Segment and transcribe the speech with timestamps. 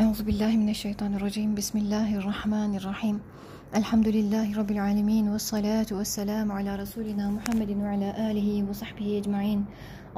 [0.00, 1.54] أعوذ بالله من الشيطان الرجيم.
[1.54, 3.20] بسم الله الرحمن الرحيم.
[3.78, 9.64] الحمد لله رب العالمين والصلاة والسلام على رسولنا محمد وعلى آله وصحبه أجمعين.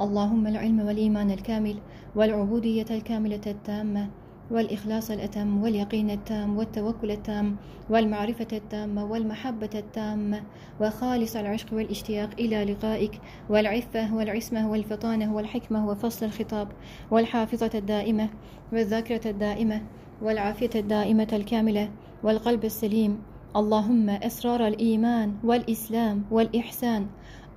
[0.01, 1.77] اللهم العلم والإيمان الكامل
[2.15, 4.09] والعبودية الكاملة التامة
[4.51, 7.55] والإخلاص الأتم واليقين التام والتوكل التام
[7.89, 10.43] والمعرفة التامة والمحبة التامة
[10.81, 16.67] وخالص العشق والاشتياق إلى لقائك والعفة والعصمة والفطانة والحكمة وفصل الخطاب
[17.11, 18.29] والحافظة الدائمة
[18.73, 19.81] والذاكرة الدائمة
[20.21, 21.89] والعافية الدائمة الكاملة
[22.23, 23.21] والقلب السليم
[23.55, 27.07] اللهم أسرار الإيمان والإسلام والإحسان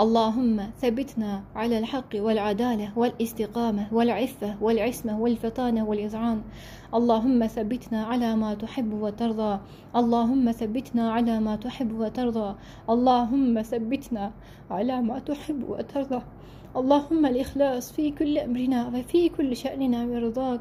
[0.01, 6.43] اللهم ثبتنا على الحق والعدالة والاستقامة والعفة والعصمة والفطانة والإذعان
[6.95, 9.61] اللهم ثبتنا على ما تحب وترضى.
[9.97, 12.55] اللهم ثبتنا على ما تحب وترضى.
[12.91, 14.33] اللهم ثبتنا
[14.71, 16.23] على ما تحب وترضى.
[16.77, 20.61] اللهم الإخلاص في كل أمرنا وفي كل شأننا برضاك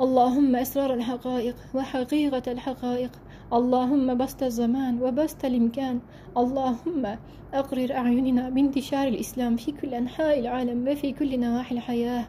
[0.00, 3.10] اللهم أسرار الحقائق وحقيقة الحقائق
[3.52, 6.00] اللهم بسط الزمان وبسط الإمكان.
[6.36, 7.16] اللهم
[7.54, 12.26] أقرر أعيننا بانتشار الإسلام في كل أنحاء العالم وفي كل نواحي الحياة.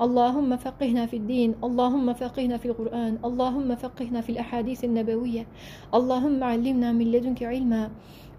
[0.00, 1.54] اللهم فقهنا في الدين.
[1.64, 3.18] اللهم فقهنا في القرآن.
[3.24, 5.46] اللهم فقهنا في الأحاديث النبوية.
[5.94, 7.90] اللهم علمنا من لدنك علما.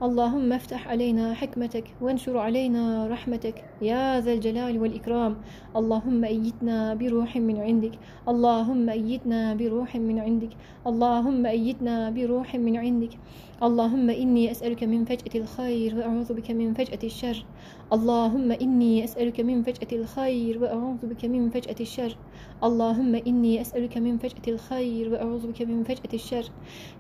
[0.02, 5.38] اللهم افتح علينا حكمتك وانشر علينا رحمتك يا ذا الجلال والإكرام.
[5.76, 7.92] اللهم أيدنا بروح من عندك.
[8.28, 10.50] اللهم أيدنا بروح من عندك.
[10.88, 13.14] اللهم أيدنا بروح من عندك.
[13.62, 17.46] اللهم إني أسألك من فجأة الخير وأعوذ بك من فجأة الشر.
[17.94, 22.18] اللهم إني أسألك من فجأة الخير وأعوذ بك من فجأة الشر.
[22.64, 26.46] اللهم إني أسألك من فجأة الخير وأعوذ بك من فجأة الشر.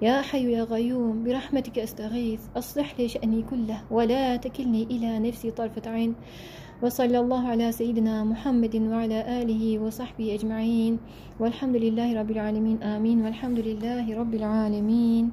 [0.02, 2.42] يا حي يا قيوم برحمتك أستغيث.
[2.58, 6.14] أصلح لي شأني كله ولا تكلني إلى نفسي طرفة عين.
[6.84, 11.00] وصلى الله على سيدنا محمد وعلى آله وصحبه أجمعين.
[11.39, 12.84] والحمد لله رب العالمين.
[12.84, 13.22] آمين.
[13.26, 15.32] والحمد لله رب العالمين.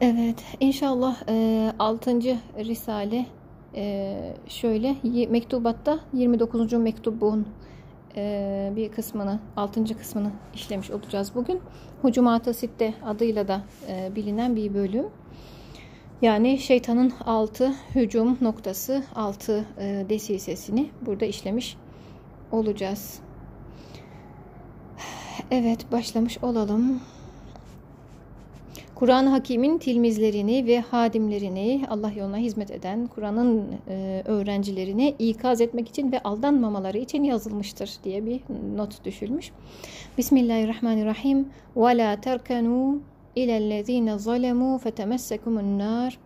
[0.00, 2.10] Evet, inşallah e, 6.
[2.58, 3.26] Risale
[3.74, 4.96] e, şöyle
[5.28, 6.72] mektubatta 29.
[6.72, 7.46] mektubun
[8.16, 9.98] e, bir kısmını, 6.
[9.98, 11.60] kısmını işlemiş olacağız bugün.
[12.02, 15.06] Hucumat-ı Sitte adıyla da e, bilinen bir bölüm.
[16.22, 21.76] Yani şeytanın altı hücum noktası, altı e, desisesini burada işlemiş
[22.52, 23.20] olacağız.
[25.50, 27.00] Evet, başlamış olalım.
[29.02, 36.12] Kur'an-ı Hakim'in tilmizlerini ve hadimlerini Allah yoluna hizmet eden Kur'an'ın e, öğrencilerini ikaz etmek için
[36.12, 38.40] ve aldanmamaları için yazılmıştır diye bir
[38.76, 39.50] not düşülmüş.
[40.18, 41.48] Bismillahirrahmanirrahim.
[41.76, 43.00] Ve la terkenu
[43.36, 46.18] ilellezine zalemu fetemessekumun nar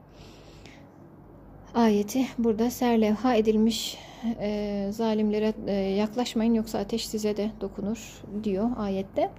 [1.75, 3.99] ayeti burada serlevha edilmiş
[4.41, 9.31] e, zalimlere e, yaklaşmayın yoksa ateş size de dokunur diyor ayette.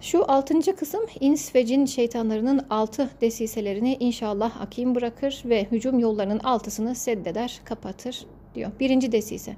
[0.00, 6.38] Şu altıncı kısım ins ve cin şeytanlarının altı desiselerini inşallah akim bırakır ve hücum yollarının
[6.38, 8.70] altısını seddeder, kapatır diyor.
[8.80, 9.56] Birinci desise.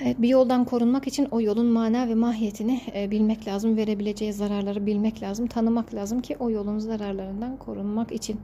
[0.00, 4.86] Evet, bir yoldan korunmak için o yolun mana ve mahiyetini e, bilmek lazım, verebileceği zararları
[4.86, 8.40] bilmek lazım, tanımak lazım ki o yolun zararlarından korunmak için.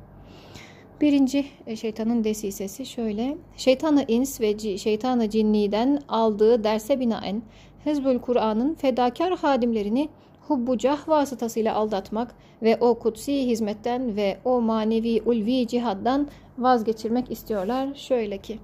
[1.01, 3.37] Birinci e, şeytanın desisesi şöyle.
[3.57, 7.43] Şeytanı ins ve şeytanı cinniden aldığı derse binaen
[7.85, 10.09] Hezbül Kur'an'ın fedakar hadimlerini
[10.41, 16.29] hubbucah vasıtasıyla aldatmak ve o kutsi hizmetten ve o manevi ulvi cihaddan
[16.59, 17.95] vazgeçirmek istiyorlar.
[17.95, 18.59] Şöyle ki,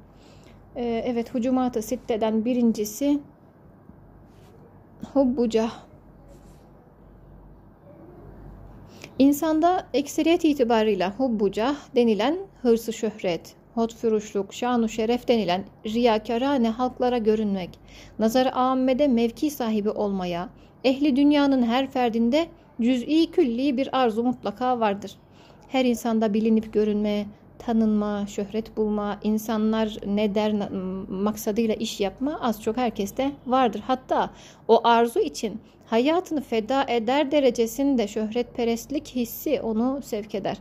[0.77, 3.21] e, evet hucumat-ı sitteden birincisi
[5.13, 5.73] hubbucah.
[9.19, 17.79] İnsanda ekseriyet itibarıyla hubbucah denilen hırsı şöhret, hotfuruşluk, şanu şeref denilen riyakarane halklara görünmek,
[18.19, 20.49] nazar âmmede mevki sahibi olmaya,
[20.85, 22.47] ehli dünyanın her ferdinde
[22.81, 25.17] cüz'i külli bir arzu mutlaka vardır.
[25.69, 27.27] Her insanda bilinip görünme,
[27.59, 30.71] tanınma, şöhret bulma, insanlar ne der
[31.09, 33.83] maksadıyla iş yapma az çok herkeste vardır.
[33.87, 34.31] Hatta
[34.69, 40.57] o arzu için hayatını feda eder derecesinde şöhretperestlik hissi onu sevk eder.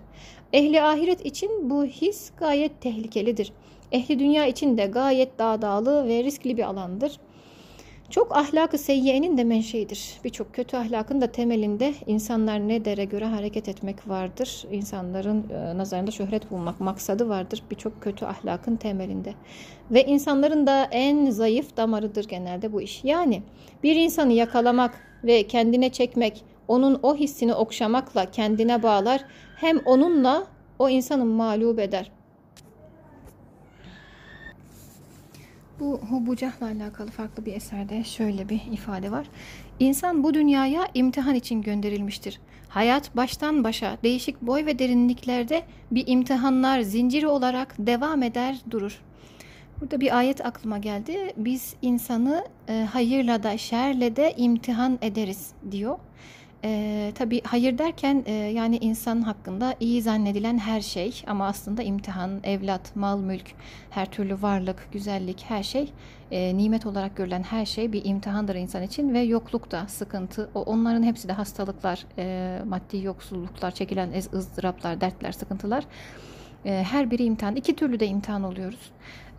[0.54, 3.54] Ehli ahiret için bu his gayet tehlikelidir.
[3.92, 7.20] Ehli dünya için de gayet dağdağlı ve riskli bir alandır.
[8.10, 10.20] Çok ahlakı seyyiyenin de menşeidir.
[10.24, 14.66] Birçok kötü ahlakın da temelinde insanlar ne dere göre hareket etmek vardır.
[14.72, 17.64] İnsanların e, nazarında şöhret bulmak maksadı vardır.
[17.72, 19.34] Birçok kötü ahlakın temelinde.
[19.92, 23.04] Ve insanların da en zayıf damarıdır genelde bu iş.
[23.04, 23.44] Yani
[23.84, 24.92] bir insanı yakalamak
[25.24, 29.26] ve kendine çekmek, onun o hissini okşamakla kendine bağlar.
[29.60, 30.48] Hem onunla
[30.80, 32.12] o insanı mağlup eder.
[35.80, 39.28] Bu Hubucah'la alakalı farklı bir eserde şöyle bir ifade var.
[39.80, 42.40] İnsan bu dünyaya imtihan için gönderilmiştir.
[42.70, 49.02] Hayat baştan başa değişik boy ve derinliklerde bir imtihanlar zinciri olarak devam eder durur.
[49.82, 51.34] Burada bir ayet aklıma geldi.
[51.38, 55.98] Biz insanı e, hayırla da şerle de imtihan ederiz diyor.
[56.64, 62.40] E, tabii hayır derken e, yani insan hakkında iyi zannedilen her şey ama aslında imtihan,
[62.44, 63.52] evlat, mal, mülk,
[63.90, 65.94] her türlü varlık, güzellik, her şey
[66.32, 70.50] e, nimet olarak görülen her şey bir imtihandır insan için ve yokluk da sıkıntı.
[70.56, 75.84] O, onların hepsi de hastalıklar, e, maddi yoksulluklar, çekilen ızdıraplar, dertler, sıkıntılar.
[76.66, 77.56] E, her biri imtihan.
[77.56, 78.92] İki türlü de imtihan oluyoruz.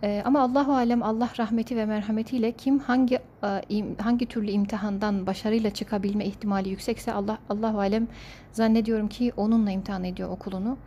[0.03, 5.69] E, ama Allahu alem Allah rahmeti ve merhametiyle kim hangi e, hangi türlü imtihandan başarıyla
[5.69, 8.07] çıkabilme ihtimali yüksekse Allah Allahu alem
[8.51, 10.77] zannediyorum ki onunla imtihan ediyor okulunu.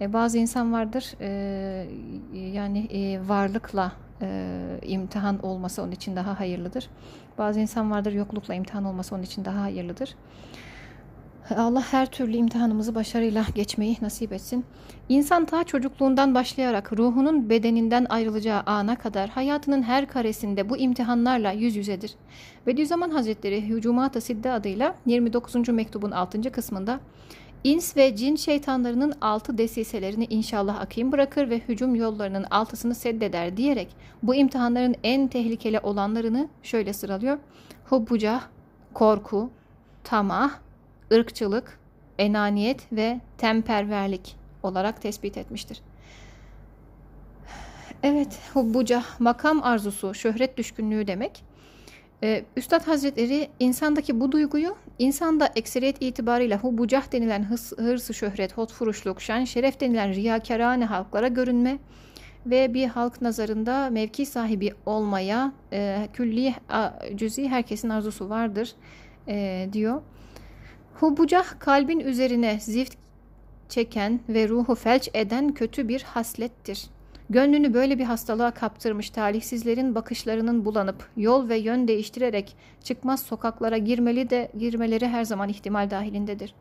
[0.00, 1.86] E, bazı insan vardır e,
[2.52, 3.92] yani e, varlıkla
[4.22, 6.88] e, imtihan olması onun için daha hayırlıdır.
[7.38, 10.14] Bazı insan vardır yoklukla imtihan olması onun için daha hayırlıdır.
[11.50, 14.64] Allah her türlü imtihanımızı başarıyla geçmeyi nasip etsin.
[15.08, 21.76] İnsan ta çocukluğundan başlayarak ruhunun bedeninden ayrılacağı ana kadar hayatının her karesinde bu imtihanlarla yüz
[21.76, 22.14] yüzedir.
[22.66, 25.68] Bediüzzaman Hazretleri Hücumat-ı Sidde adıyla 29.
[25.68, 26.52] mektubun 6.
[26.52, 27.00] kısmında
[27.64, 33.88] İns ve cin şeytanlarının altı desiselerini inşallah akim bırakır ve hücum yollarının altısını seddeder diyerek
[34.22, 37.38] bu imtihanların en tehlikeli olanlarını şöyle sıralıyor.
[37.84, 38.42] Hubbucah,
[38.94, 39.50] korku,
[40.04, 40.50] tamah,
[41.12, 41.78] ırkçılık,
[42.18, 45.80] enaniyet ve temperverlik olarak tespit etmiştir.
[48.02, 51.44] Evet, hubbuca, makam arzusu, şöhret düşkünlüğü demek.
[52.22, 59.22] Ee, Üstad Hazretleri insandaki bu duyguyu insanda ekseriyet itibarıyla hubbucah denilen hırs, hırsı şöhret, hotfuruşluk,
[59.22, 61.78] şan şeref denilen riyakarane halklara görünme
[62.46, 66.54] ve bir halk nazarında mevki sahibi olmaya e, külli
[67.14, 68.72] cüzi herkesin arzusu vardır
[69.28, 70.02] e, diyor.
[70.94, 72.96] Hubucah kalbin üzerine zift
[73.68, 76.86] çeken ve ruhu felç eden kötü bir haslettir.
[77.30, 84.30] Gönlünü böyle bir hastalığa kaptırmış talihsizlerin bakışlarının bulanıp yol ve yön değiştirerek çıkmaz sokaklara girmeli
[84.30, 86.54] de girmeleri her zaman ihtimal dahilindedir.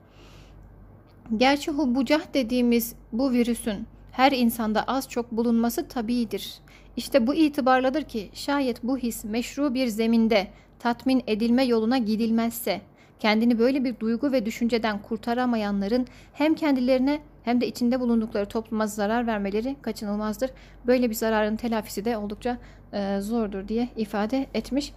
[1.37, 6.53] Gerçi hubucah dediğimiz bu virüsün her insanda az çok bulunması tabiidir.
[6.97, 10.47] İşte bu itibarladır ki şayet bu his meşru bir zeminde
[10.79, 12.81] tatmin edilme yoluna gidilmezse
[13.23, 19.27] Kendini böyle bir duygu ve düşünceden kurtaramayanların hem kendilerine hem de içinde bulundukları topluma zarar
[19.27, 20.51] vermeleri kaçınılmazdır.
[20.87, 22.57] Böyle bir zararın telafisi de oldukça
[22.93, 24.93] e, zordur diye ifade etmiş.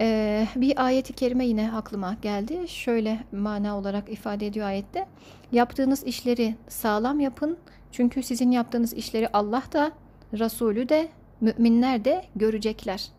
[0.00, 2.68] E, bir ayeti kerime yine aklıma geldi.
[2.68, 5.06] Şöyle mana olarak ifade ediyor ayette.
[5.52, 7.56] Yaptığınız işleri sağlam yapın.
[7.92, 9.92] Çünkü sizin yaptığınız işleri Allah da,
[10.32, 11.08] Resulü de,
[11.40, 13.17] müminler de görecekler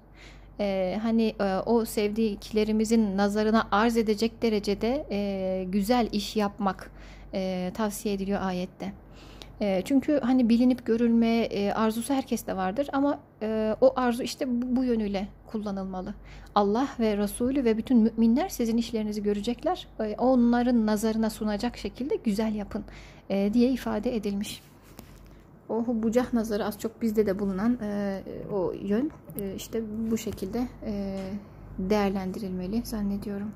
[0.60, 6.92] e, hani e, o sevdiklerimizin nazarına arz edecek derecede e, güzel iş yapmak
[7.34, 8.94] e, tavsiye ediliyor ayette.
[9.62, 14.76] E, çünkü hani bilinip görülme e, arzusu herkeste vardır ama e, o arzu işte bu,
[14.76, 16.14] bu yönüyle kullanılmalı.
[16.56, 19.88] Allah ve Resulü ve bütün müminler sizin işlerinizi görecekler.
[20.00, 22.84] E, onların nazarına sunacak şekilde güzel yapın
[23.30, 24.62] e, diye ifade edilmiş
[25.70, 28.22] o bucah nazarı az çok bizde de bulunan e,
[28.52, 31.20] o yön e, işte bu şekilde e,
[31.80, 33.52] değerlendirilmeli zannediyorum.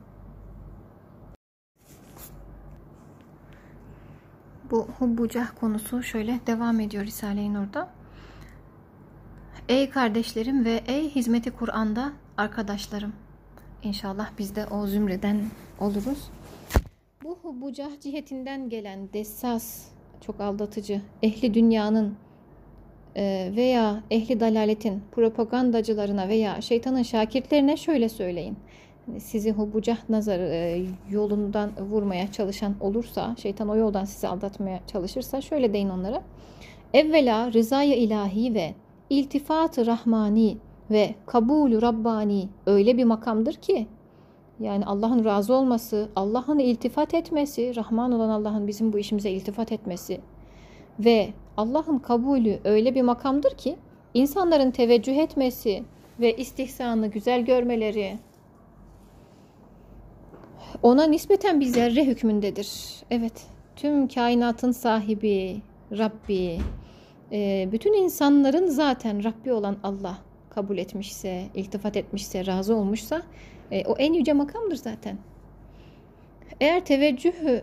[4.72, 7.90] Bu hubbucah konusu şöyle devam ediyor Risale-i Nur'da.
[9.70, 13.14] Ey kardeşlerim ve ey hizmeti Kur'an'da arkadaşlarım.
[13.84, 15.42] İnşallah biz de o zümreden
[15.80, 16.32] oluruz.
[17.24, 19.93] Bu hubbucah cihetinden gelen dessas
[20.26, 22.16] çok aldatıcı, ehli dünyanın
[23.16, 28.58] e, veya ehli dalaletin propagandacılarına veya şeytanın şakirtlerine şöyle söyleyin.
[29.06, 35.42] Hani sizi hubucah nazar e, yolundan vurmaya çalışan olursa, şeytan o yoldan sizi aldatmaya çalışırsa
[35.42, 36.22] şöyle deyin onlara.
[36.94, 38.74] Evvela rızayı ilahi ve
[39.10, 40.58] iltifat-ı rahmani
[40.92, 43.88] ve kabulü rabbani öyle bir makamdır ki
[44.60, 50.22] yani Allah'ın razı olması, Allah'ın iltifat etmesi, Rahman olan Allah'ın bizim bu işimize iltifat etmesi
[51.00, 53.76] ve Allah'ın kabulü öyle bir makamdır ki
[54.14, 55.84] insanların teveccüh etmesi
[56.20, 58.18] ve istihsanı güzel görmeleri
[60.84, 62.70] ona nispeten bir zerre hükmündedir.
[63.12, 66.60] Evet, tüm kainatın sahibi, Rabbi,
[67.32, 70.18] e, bütün insanların zaten Rabbi olan Allah
[70.50, 73.22] kabul etmişse, iltifat etmişse, razı olmuşsa
[73.74, 75.18] e, o en yüce makamdır zaten.
[76.62, 77.62] Eğer teveccühü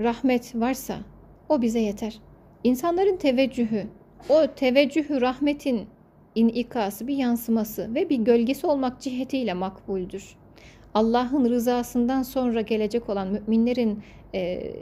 [0.00, 0.98] rahmet varsa
[1.48, 2.20] o bize yeter.
[2.64, 3.86] İnsanların teveccühü,
[4.28, 5.86] o teveccühü rahmetin
[6.34, 10.36] inikası, bir yansıması ve bir gölgesi olmak cihetiyle makbuldür.
[10.94, 14.02] Allah'ın rızasından sonra gelecek olan müminlerin
[14.34, 14.72] e,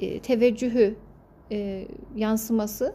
[0.00, 0.96] e, teveccühü,
[1.52, 2.94] e, yansıması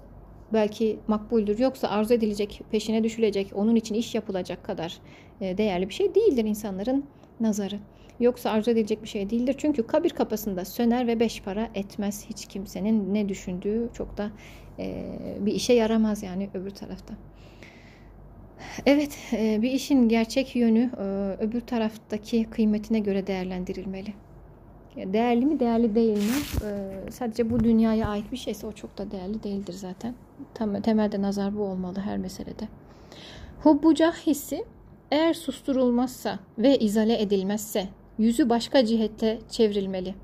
[0.53, 1.60] belki makbuldür.
[1.60, 4.98] Yoksa arzu edilecek, peşine düşülecek, onun için iş yapılacak kadar
[5.41, 7.06] e, değerli bir şey değildir insanların
[7.39, 7.79] nazarı.
[8.20, 9.56] Yoksa arzu edilecek bir şey değildir.
[9.58, 12.25] Çünkü kabir kapısında söner ve beş para etmez.
[12.29, 14.32] Hiç kimsenin ne düşündüğü çok da
[14.79, 15.06] e,
[15.39, 17.13] bir işe yaramaz yani öbür tarafta.
[18.86, 20.89] Evet, e, bir işin gerçek yönü
[21.39, 24.13] öbür taraftaki kıymetine göre değerlendirilmeli.
[25.06, 26.65] Değerli mi, değerli değil mi?
[26.65, 30.15] E, sadece bu dünyaya ait bir şeyse o çok da değerli değildir zaten.
[30.84, 32.68] Temelde nazar bu olmalı her meselede.
[33.63, 34.65] Hubbucah hissi
[35.12, 37.88] eğer susturulmazsa ve izale edilmezse
[38.18, 40.15] yüzü başka cihette çevrilmeli.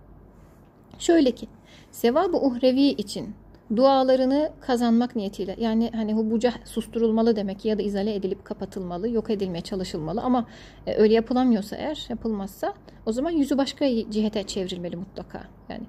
[1.00, 1.48] Şöyle ki,
[1.92, 3.36] sevabı uhrevi için
[3.76, 9.62] dualarını kazanmak niyetiyle yani hani hubuca susturulmalı demek ya da izale edilip kapatılmalı, yok edilmeye
[9.62, 10.46] çalışılmalı ama
[10.88, 12.74] e, öyle yapılamıyorsa eğer yapılmazsa
[13.06, 15.44] o zaman yüzü başka cihete çevrilmeli mutlaka.
[15.70, 15.84] Yani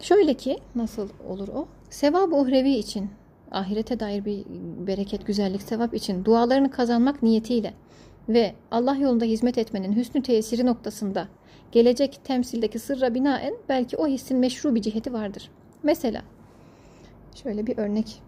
[0.00, 1.68] şöyle ki nasıl olur o?
[1.90, 3.10] Sevab uhrevi için
[3.50, 4.44] ahirete dair bir
[4.86, 7.74] bereket, güzellik, sevap için dualarını kazanmak niyetiyle
[8.28, 11.28] ve Allah yolunda hizmet etmenin hüsnü tesiri noktasında
[11.72, 15.50] gelecek temsildeki sırra binaen belki o hissin meşru bir ciheti vardır.
[15.82, 16.22] Mesela
[17.34, 18.22] Şöyle bir örnek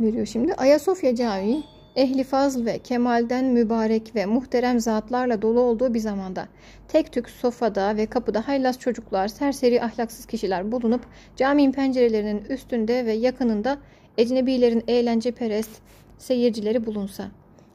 [0.00, 0.54] veriyor şimdi.
[0.54, 1.64] Ayasofya Camii
[1.96, 6.48] ehli fazl ve kemalden mübarek ve muhterem zatlarla dolu olduğu bir zamanda
[6.88, 13.12] tek tük sofada ve kapıda haylaz çocuklar, serseri ahlaksız kişiler bulunup caminin pencerelerinin üstünde ve
[13.12, 13.78] yakınında
[14.18, 15.70] ecnebilerin eğlence perest
[16.18, 17.28] seyircileri bulunsa.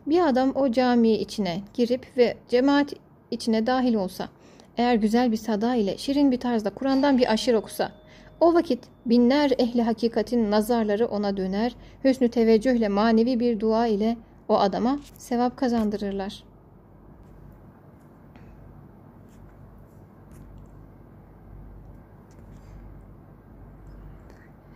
[0.07, 2.93] Bir adam o cami içine girip ve cemaat
[3.31, 4.29] içine dahil olsa,
[4.77, 7.91] eğer güzel bir sada ile şirin bir tarzda Kur'an'dan bir aşır okusa,
[8.39, 14.59] o vakit binler ehli hakikatin nazarları ona döner, hüsnü teveccühle manevi bir dua ile o
[14.59, 16.43] adama sevap kazandırırlar.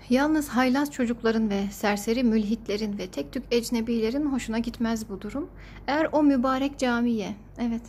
[0.10, 5.50] Yalnız haylaz çocukların ve serseri mülhitlerin ve tek tük ecnebilerin hoşuna gitmez bu durum.
[5.88, 7.82] Eğer o mübarek camiye, evet,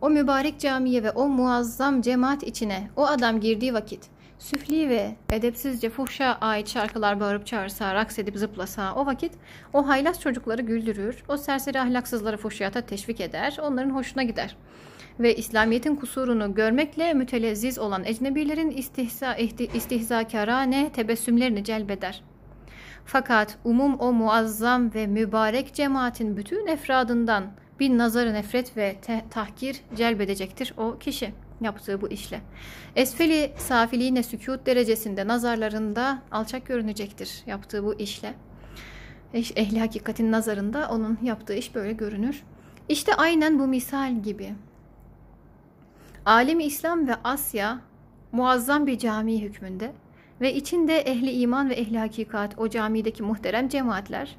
[0.00, 5.90] o mübarek camiye ve o muazzam cemaat içine o adam girdiği vakit süfli ve edepsizce
[5.90, 9.32] fuhşa ait şarkılar bağırıp çağırsa, raks edip zıplasa o vakit
[9.72, 14.56] o haylaz çocukları güldürür, o serseri ahlaksızları fuhşiyata teşvik eder, onların hoşuna gider.
[15.20, 19.34] Ve İslamiyet'in kusurunu görmekle mütelezziz olan ecnebilerin istihza,
[19.74, 22.22] istihzakarane tebessümlerini celbeder.
[23.04, 27.44] Fakat umum o muazzam ve mübarek cemaatin bütün efradından
[27.80, 28.96] bir nazarı nefret ve
[29.30, 32.40] tahkir celbedecektir o kişi yaptığı bu işle.
[32.96, 38.34] Esfeli safiliğine sükut derecesinde nazarlarında alçak görünecektir yaptığı bu işle.
[39.34, 42.42] Ehli hakikatin nazarında onun yaptığı iş böyle görünür.
[42.88, 44.54] İşte aynen bu misal gibi.
[46.26, 47.80] Alemi İslam ve Asya
[48.32, 49.92] muazzam bir cami hükmünde
[50.40, 54.36] ve içinde ehli iman ve ehli hakikat o camideki muhterem cemaatler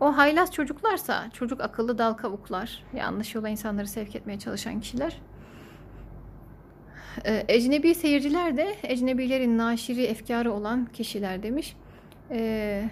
[0.00, 5.20] o haylaz çocuklarsa çocuk akıllı dal kavuklar yanlış yola insanları sevk etmeye çalışan kişiler
[7.24, 11.76] e, ecnebi seyirciler de ecnebilerin naşiri efkarı olan kişiler demiş.
[12.30, 12.82] E,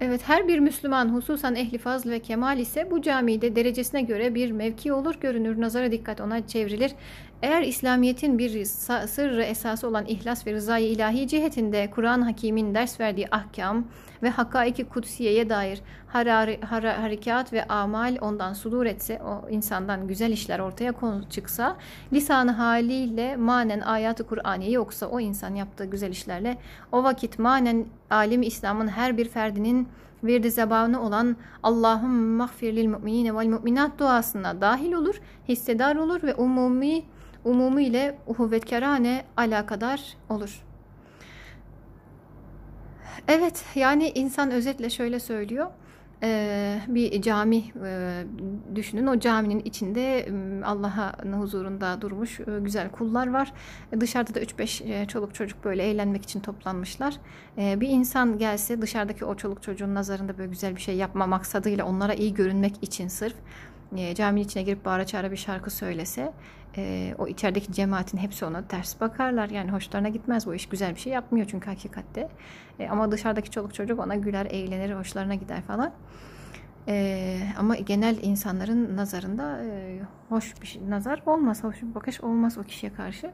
[0.00, 4.50] evet her bir Müslüman hususan ehli fazl ve kemal ise bu camide derecesine göre bir
[4.50, 6.92] mevki olur görünür nazara dikkat ona çevrilir.
[7.42, 13.26] Eğer İslamiyet'in bir sırrı esası olan ihlas ve rızayı ilahi cihetinde Kur'an Hakim'in ders verdiği
[13.30, 13.84] ahkam
[14.22, 20.32] ve hakaiki kutsiyeye dair harari, har harekat ve amal ondan sudur etse, o insandan güzel
[20.32, 21.76] işler ortaya konu çıksa,
[22.12, 26.58] lisanı haliyle manen ayatı Kur'aniye yoksa o insan yaptığı güzel işlerle
[26.92, 29.88] o vakit manen alim İslam'ın her bir ferdinin
[30.24, 36.34] virdi zebanı olan Allah'ım mağfir lil mu'minine vel mu'minat duasına dahil olur, hissedar olur ve
[36.34, 37.02] umumi
[37.48, 40.62] umumu ile uhuvvetkarane alakadar olur.
[43.28, 45.66] Evet yani insan özetle şöyle söylüyor.
[46.22, 48.24] Ee, bir cami e,
[48.74, 49.06] düşünün.
[49.06, 50.28] O caminin içinde
[50.64, 53.52] Allah'ın huzurunda durmuş e, güzel kullar var.
[54.00, 57.16] Dışarıda da 3-5 e, çoluk çocuk böyle eğlenmek için toplanmışlar.
[57.56, 62.14] Bir insan gelse dışarıdaki o çoluk çocuğun nazarında böyle güzel bir şey yapma maksadıyla onlara
[62.14, 63.34] iyi görünmek için sırf
[64.14, 66.32] caminin içine girip bağıra çağıra bir şarkı söylese
[66.76, 69.50] e, o içerideki cemaatin hepsi ona ters bakarlar.
[69.50, 72.28] Yani hoşlarına gitmez bu iş güzel bir şey yapmıyor çünkü hakikatte.
[72.78, 75.92] E, ama dışarıdaki çoluk çocuk ona güler, eğlenir, hoşlarına gider falan.
[76.88, 82.58] E, ama genel insanların nazarında e, hoş bir şey, nazar olmaz, hoş bir bakış olmaz
[82.58, 83.30] o kişiye karşı.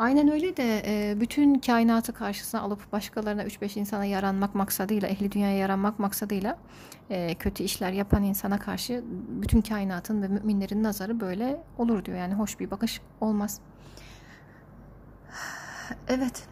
[0.00, 5.56] Aynen öyle de e, bütün kainatı karşısına alıp başkalarına 3-5 insana yaranmak maksadıyla, ehli dünyaya
[5.56, 6.58] yaranmak maksadıyla
[7.10, 12.18] e, kötü işler yapan insana karşı bütün kainatın ve müminlerin nazarı böyle olur diyor.
[12.18, 13.60] Yani hoş bir bakış olmaz.
[16.08, 16.48] Evet.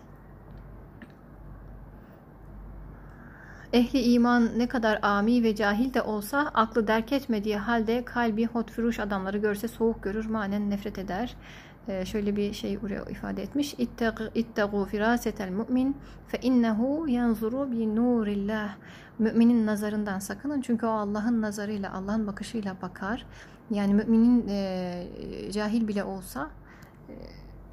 [3.72, 8.98] Ehli iman ne kadar ami ve cahil de olsa aklı derk etmediği halde kalbi hotfuruş
[8.98, 11.36] adamları görse soğuk görür, manen nefret eder.
[11.88, 13.74] Ee, şöyle bir şey buraya ifade etmiş.
[14.34, 18.76] İttegu firasetel mümin fe innehu yanzuru bi nurillah.
[19.18, 23.26] Müminin nazarından sakının çünkü o Allah'ın nazarıyla, Allah'ın bakışıyla bakar.
[23.70, 25.04] Yani müminin e,
[25.52, 26.50] cahil bile olsa
[27.08, 27.14] e,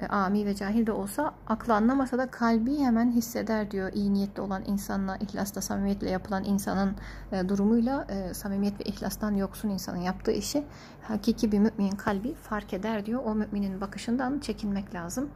[0.00, 4.40] e, ami ve cahil de olsa aklı anlamasa da kalbi hemen hisseder diyor iyi niyetli
[4.42, 6.96] olan insanla ihlasla samimiyetle yapılan insanın
[7.32, 10.64] e, durumuyla e, samimiyet ve ihlastan yoksun insanın yaptığı işi
[11.02, 15.30] hakiki bir müminin kalbi fark eder diyor o müminin bakışından çekinmek lazım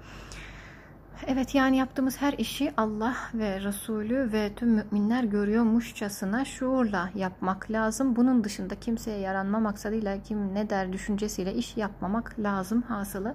[1.27, 8.17] Evet yani yaptığımız her işi Allah ve Resulü ve tüm müminler görüyormuşçasına şuurla yapmak lazım.
[8.17, 13.35] Bunun dışında kimseye yaranma maksadıyla kim ne der düşüncesiyle iş yapmamak lazım hasılı.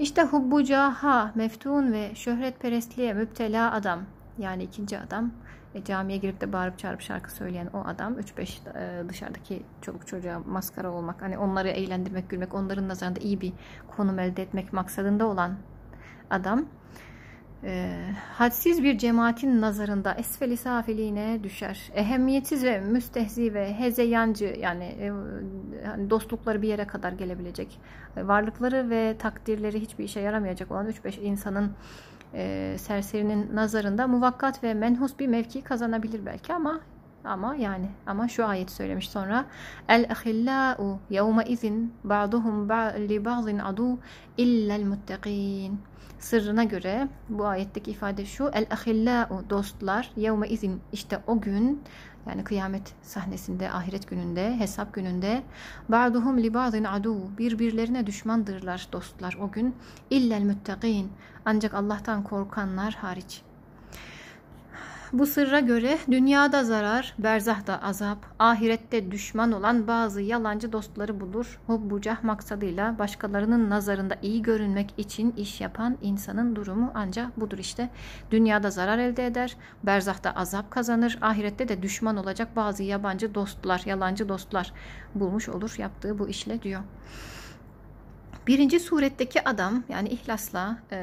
[0.00, 4.00] İşte hubbucaha, meftun ve şöhretperestliğe müptela adam.
[4.38, 5.30] Yani ikinci adam.
[5.74, 8.18] E, camiye girip de bağırıp çağırıp şarkı söyleyen o adam.
[8.18, 13.52] 3-5 e, dışarıdaki çoluk çocuğa maskara olmak hani onları eğlendirmek gülmek onların nazarında iyi bir
[13.96, 15.54] konum elde etmek maksadında olan
[16.30, 16.66] adam
[17.64, 17.96] e,
[18.32, 21.90] hadsiz bir cemaatin nazarında esfeli safiliğine düşer.
[21.94, 25.12] Ehemmiyetsiz ve müstehzi ve hezeyancı yani e,
[26.10, 27.80] dostlukları bir yere kadar gelebilecek.
[28.16, 31.72] E, varlıkları ve takdirleri hiçbir işe yaramayacak olan 3-5 insanın
[32.34, 36.80] e, serserinin nazarında muvakkat ve menhus bir mevki kazanabilir belki ama
[37.24, 39.44] ama yani ama şu ayet söylemiş sonra
[39.88, 42.68] el ahillau yevme izin ba'duhum
[43.08, 43.98] li ba'din adu
[44.36, 45.80] illa'l muttaqin
[46.20, 51.82] sırrına göre bu ayetteki ifade şu el ahillau dostlar yevme izin işte o gün
[52.26, 55.42] yani kıyamet sahnesinde ahiret gününde hesap gününde
[55.88, 59.76] ba'duhum li ba'din adu birbirlerine düşmandırlar dostlar o gün.
[60.10, 61.12] İlla'l muttaqin
[61.44, 63.42] ancak Allah'tan korkanlar hariç
[65.12, 71.60] bu sırra göre dünyada zarar, berzahda azap, ahirette düşman olan bazı yalancı dostları bulur.
[71.66, 77.90] Hubbucah maksadıyla başkalarının nazarında iyi görünmek için iş yapan insanın durumu ancak budur işte.
[78.30, 84.28] Dünyada zarar elde eder, berzahta azap kazanır, ahirette de düşman olacak bazı yabancı dostlar, yalancı
[84.28, 84.72] dostlar
[85.14, 86.80] bulmuş olur yaptığı bu işle diyor.
[88.46, 90.96] Birinci suretteki adam yani ihlasla e,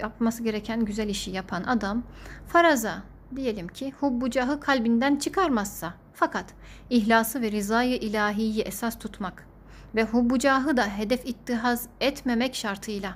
[0.00, 2.02] yapması gereken güzel işi yapan adam
[2.46, 3.02] faraza
[3.36, 6.44] diyelim ki hubbucahı kalbinden çıkarmazsa fakat
[6.90, 9.46] ihlası ve rızayı ilahiyi esas tutmak
[9.94, 13.14] ve hubbucahı da hedef ittihaz etmemek şartıyla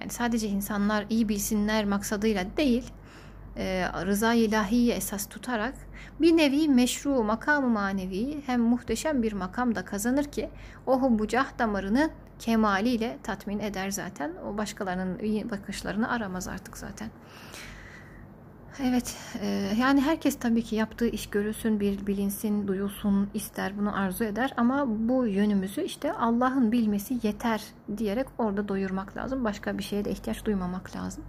[0.00, 2.92] yani sadece insanlar iyi bilsinler maksadıyla değil
[3.56, 5.74] e, rıza-i ilahiyi esas tutarak
[6.20, 10.50] bir nevi meşru makamı manevi hem muhteşem bir makam da kazanır ki
[10.86, 12.10] o hubbucah damarını
[12.42, 14.32] kemaliyle tatmin eder zaten.
[14.46, 17.08] O başkalarının iyi bakışlarını aramaz artık zaten.
[18.80, 19.46] Evet, e,
[19.80, 24.54] yani herkes tabii ki yaptığı iş görülsün, bir bilinsin, duyulsun, ister, bunu arzu eder.
[24.56, 27.62] Ama bu yönümüzü işte Allah'ın bilmesi yeter
[27.96, 29.44] diyerek orada doyurmak lazım.
[29.44, 31.24] Başka bir şeye de ihtiyaç duymamak lazım.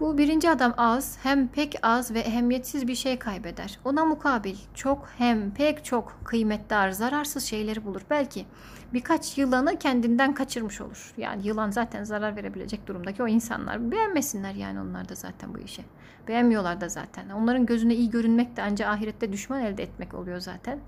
[0.00, 3.78] Bu birinci adam az, hem pek az ve ehemmiyetsiz bir şey kaybeder.
[3.84, 8.00] Ona mukabil çok hem pek çok kıymetli, zararsız şeyleri bulur.
[8.10, 8.46] Belki
[8.92, 11.12] birkaç yılanı kendinden kaçırmış olur.
[11.16, 13.90] Yani yılan zaten zarar verebilecek durumdaki o insanlar.
[13.90, 15.84] Beğenmesinler yani onlar da zaten bu işi.
[16.28, 17.28] Beğenmiyorlar da zaten.
[17.28, 20.78] Onların gözüne iyi görünmek de ancak ahirette düşman elde etmek oluyor zaten.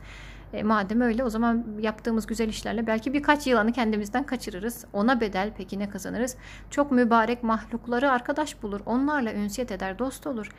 [0.52, 4.84] E, madem öyle o zaman yaptığımız güzel işlerle belki birkaç yılanı kendimizden kaçırırız.
[4.92, 6.36] Ona bedel peki ne kazanırız?
[6.70, 8.80] Çok mübarek mahlukları arkadaş bulur.
[8.86, 10.50] Onlarla ünsiyet eder, dost olur.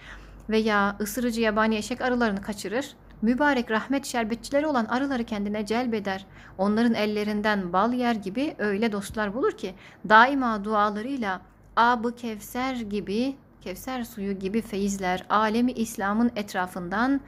[0.50, 2.96] Veya ısırıcı yabani eşek arılarını kaçırır.
[3.22, 6.26] Mübarek rahmet şerbetçileri olan arıları kendine celbeder.
[6.58, 9.76] Onların ellerinden bal yer gibi öyle dostlar bulur ki
[10.10, 11.42] daima dualarıyla
[11.76, 17.22] Ab-ı Kevser gibi, Kevser suyu gibi feyizler alemi İslam'ın etrafından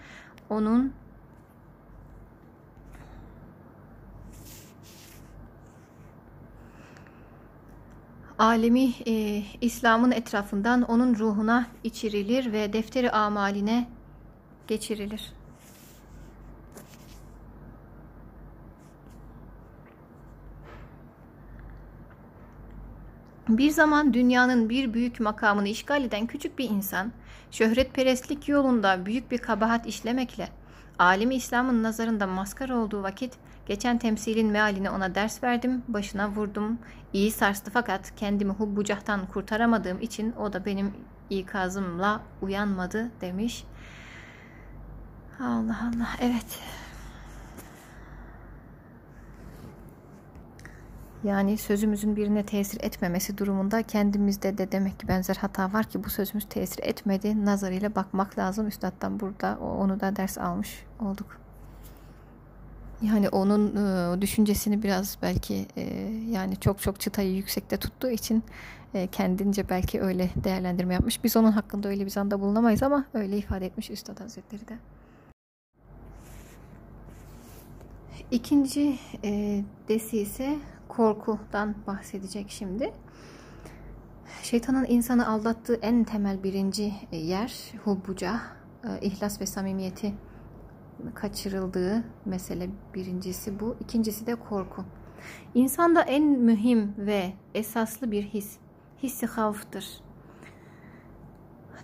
[0.50, 0.94] onun
[8.40, 13.88] alemi e, İslam'ın etrafından onun ruhuna içirilir ve defteri amaline
[14.68, 15.34] geçirilir.
[23.50, 27.12] Bir zaman dünyanın bir büyük makamını işgal eden küçük bir insan,
[27.52, 30.50] şöhretperestlik yolunda büyük bir kabahat işlemekle
[31.00, 33.34] Alimi İslam'ın nazarında maskara olduğu vakit
[33.66, 36.80] geçen temsilin mealini ona ders verdim, başına vurdum.
[37.14, 40.94] İyi sarstı fakat kendimi hubbucahtan kurtaramadığım için o da benim
[41.30, 43.64] ikazımla uyanmadı demiş.
[45.40, 46.60] Allah Allah evet.
[51.24, 56.10] Yani sözümüzün birine tesir etmemesi durumunda kendimizde de demek ki benzer hata var ki bu
[56.10, 57.46] sözümüz tesir etmedi.
[57.46, 58.68] Nazarıyla bakmak lazım.
[58.68, 61.40] Üstad'dan burada onu da ders almış olduk.
[63.02, 65.84] Yani onun e, düşüncesini biraz belki e,
[66.30, 68.44] yani çok çok çıtayı yüksekte tuttuğu için
[68.94, 71.24] e, kendince belki öyle değerlendirme yapmış.
[71.24, 74.78] Biz onun hakkında öyle bir zanda bulunamayız ama öyle ifade etmiş Üstad Hazretleri de.
[78.32, 80.58] İkinci e, desi ise
[80.88, 82.94] korkudan bahsedecek şimdi.
[84.44, 88.40] Şeytanın insanı aldattığı en temel birinci yer hubbuca,
[88.84, 90.14] e, ihlas ve samimiyeti
[91.16, 93.76] kaçırıldığı mesele birincisi bu.
[93.80, 94.84] İkincisi de korku.
[95.54, 98.58] İnsanda en mühim ve esaslı bir his,
[99.04, 100.03] hissi havftır.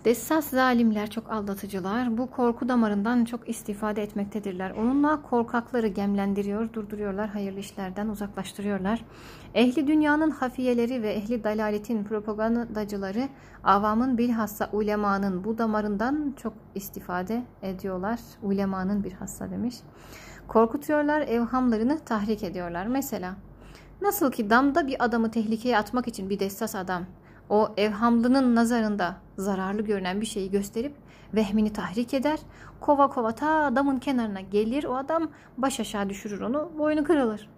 [0.04, 2.18] Dessas zalimler çok aldatıcılar.
[2.18, 4.70] Bu korku damarından çok istifade etmektedirler.
[4.70, 9.04] Onunla korkakları gemlendiriyor, durduruyorlar, hayırlı işlerden uzaklaştırıyorlar.
[9.54, 13.28] Ehli dünyanın hafiyeleri ve ehli dalaletin propagandacıları
[13.64, 18.18] avamın bilhassa ulemanın bu damarından çok istifade ediyorlar.
[18.42, 19.76] Ulemanın bilhassa demiş.
[20.48, 22.86] Korkutuyorlar, evhamlarını tahrik ediyorlar.
[22.86, 23.34] Mesela
[24.00, 27.04] nasıl ki damda bir adamı tehlikeye atmak için bir dessas adam
[27.50, 30.92] o evhamlının nazarında zararlı görünen bir şeyi gösterip
[31.34, 32.38] vehmini tahrik eder.
[32.80, 34.84] Kova kova ta adamın kenarına gelir.
[34.84, 36.70] O adam baş aşağı düşürür onu.
[36.78, 37.48] Boynu kırılır.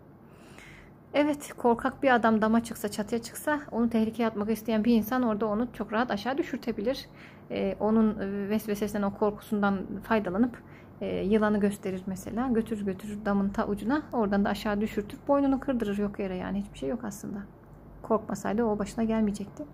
[1.15, 5.47] Evet korkak bir adam dama çıksa çatıya çıksa onu tehlikeye atmak isteyen bir insan orada
[5.47, 7.07] onu çok rahat aşağı düşürtebilir.
[7.51, 10.63] Ee, onun vesvesesinden o korkusundan faydalanıp
[11.01, 12.49] e, yılanı gösterir mesela.
[12.49, 15.19] Götürür götürür damın ta ucuna oradan da aşağı düşürtür.
[15.29, 17.39] Boynunu kırdırır yok yere yani hiçbir şey yok aslında.
[18.03, 19.65] Korkmasaydı o başına gelmeyecekti.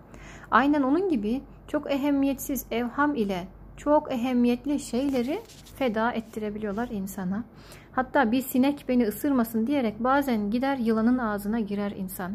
[0.51, 5.41] Aynen onun gibi çok ehemmiyetsiz evham ile çok ehemmiyetli şeyleri
[5.75, 7.43] feda ettirebiliyorlar insana.
[7.91, 12.31] Hatta bir sinek beni ısırmasın diyerek bazen gider yılanın ağzına girer insan.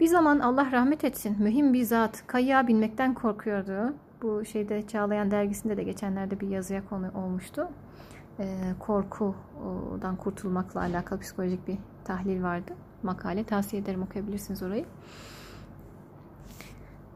[0.00, 3.94] Bir zaman Allah rahmet etsin mühim bir zat kayığa binmekten korkuyordu.
[4.22, 7.68] Bu şeyde Çağlayan dergisinde de geçenlerde bir yazıya konu olmuştu.
[8.38, 8.44] Ee,
[8.78, 12.72] korkudan kurtulmakla alakalı psikolojik bir tahlil vardı.
[13.02, 14.84] Makale tavsiye ederim okuyabilirsiniz orayı.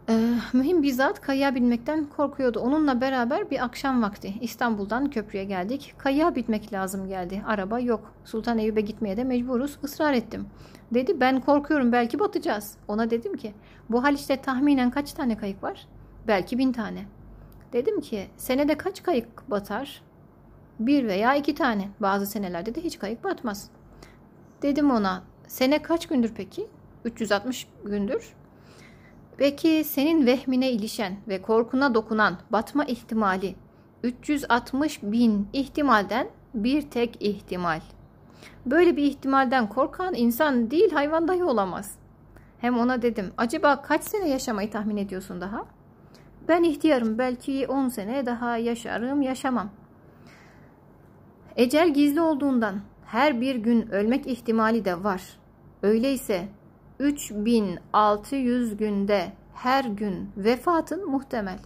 [0.08, 2.60] Ee, mühim bir zat kayığa binmekten korkuyordu.
[2.60, 5.94] Onunla beraber bir akşam vakti İstanbul'dan köprüye geldik.
[5.98, 7.42] Kayığa bitmek lazım geldi.
[7.46, 8.12] Araba yok.
[8.24, 9.78] Sultan Eyüp'e gitmeye de mecburuz.
[9.82, 10.46] Israr ettim.
[10.94, 12.76] Dedi ben korkuyorum belki batacağız.
[12.88, 13.54] Ona dedim ki
[13.90, 15.86] bu Haliç'te tahminen kaç tane kayık var?
[16.28, 17.04] Belki bin tane.
[17.72, 20.02] Dedim ki senede kaç kayık batar?
[20.80, 21.88] Bir veya iki tane.
[22.00, 23.70] Bazı senelerde de hiç kayık batmaz.
[24.62, 26.66] Dedim ona sene kaç gündür peki?
[27.04, 28.34] 360 gündür.
[29.36, 33.54] Peki senin vehmine ilişen ve korkuna dokunan batma ihtimali
[34.02, 37.80] 360 bin ihtimalden bir tek ihtimal.
[38.66, 41.98] Böyle bir ihtimalden korkan insan değil hayvan dahi olamaz.
[42.58, 45.66] Hem ona dedim acaba kaç sene yaşamayı tahmin ediyorsun daha?
[46.48, 49.70] Ben ihtiyarım belki 10 sene daha yaşarım yaşamam.
[51.56, 55.22] Ecel gizli olduğundan her bir gün ölmek ihtimali de var.
[55.82, 56.48] Öyleyse
[56.98, 61.58] 3600 günde her gün vefatın muhtemel.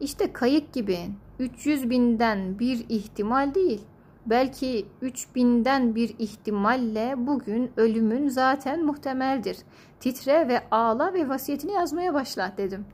[0.00, 0.98] İşte kayık gibi
[1.38, 3.80] 300 binden bir ihtimal değil,
[4.26, 9.56] belki 3000'den bir ihtimalle bugün ölümün zaten muhtemeldir.
[10.00, 12.86] Titre ve ağla ve vasiyetini yazmaya başla dedim.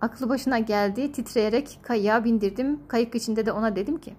[0.00, 2.80] Aklı başına geldi, titreyerek kayığa bindirdim.
[2.88, 4.14] Kayık içinde de ona dedim ki,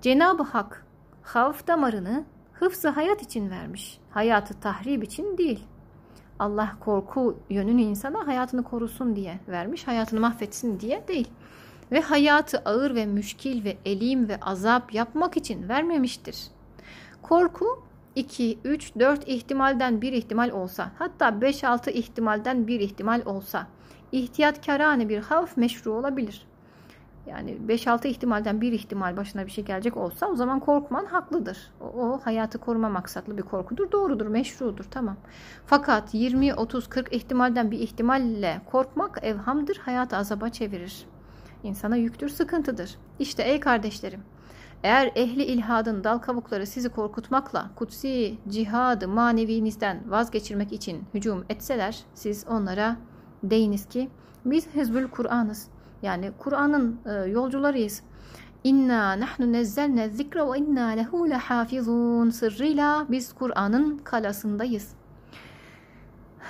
[0.00, 0.85] Cenab-ı Hak
[1.26, 5.76] havf damarını hıfzı hayat için vermiş, hayatı tahrip için değil.''
[6.38, 9.86] Allah korku yönünü insana hayatını korusun diye vermiş.
[9.86, 11.28] Hayatını mahvetsin diye değil.
[11.92, 16.48] Ve hayatı ağır ve müşkil ve elim ve azap yapmak için vermemiştir.
[17.22, 17.84] Korku
[18.14, 23.66] 2, 3, 4 ihtimalden bir ihtimal olsa hatta 5-6 ihtimalden bir ihtimal olsa
[24.12, 26.46] ihtiyatkarane bir havf meşru olabilir.
[27.26, 31.70] Yani 5-6 ihtimalden bir ihtimal başına bir şey gelecek olsa o zaman korkman haklıdır.
[31.80, 33.92] O, o hayatı koruma maksatlı bir korkudur.
[33.92, 34.84] Doğrudur, meşrudur.
[34.84, 35.16] Tamam.
[35.66, 39.76] Fakat 20, 30, 40 ihtimalden bir ihtimalle korkmak evhamdır.
[39.76, 41.06] Hayatı azaba çevirir.
[41.62, 42.98] İnsana yüktür, sıkıntıdır.
[43.18, 44.20] İşte ey kardeşlerim.
[44.82, 52.46] Eğer ehli ilhadın dal kavukları sizi korkutmakla kutsi cihadı manevinizden vazgeçirmek için hücum etseler siz
[52.48, 52.96] onlara
[53.42, 54.10] deyiniz ki
[54.44, 55.68] biz Hizbül Kur'an'ız
[56.02, 58.02] yani Kur'an'ın e, yolcularıyız.
[58.64, 64.94] İnna nahnu nezzelne zikra ve inna lehu lehafizun sırrıyla biz Kur'an'ın kalasındayız.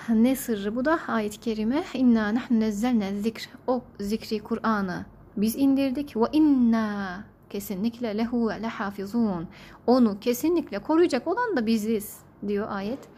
[0.08, 1.84] Ne sırrı bu da ayet-i kerime.
[1.94, 3.48] İnna nahnu nezzelne zikr.
[3.66, 5.04] O zikri Kur'an'ı
[5.36, 9.48] biz indirdik ve inna kesinlikle lehu lehafizun.
[9.86, 13.08] Onu kesinlikle koruyacak olan da biziz diyor ayet.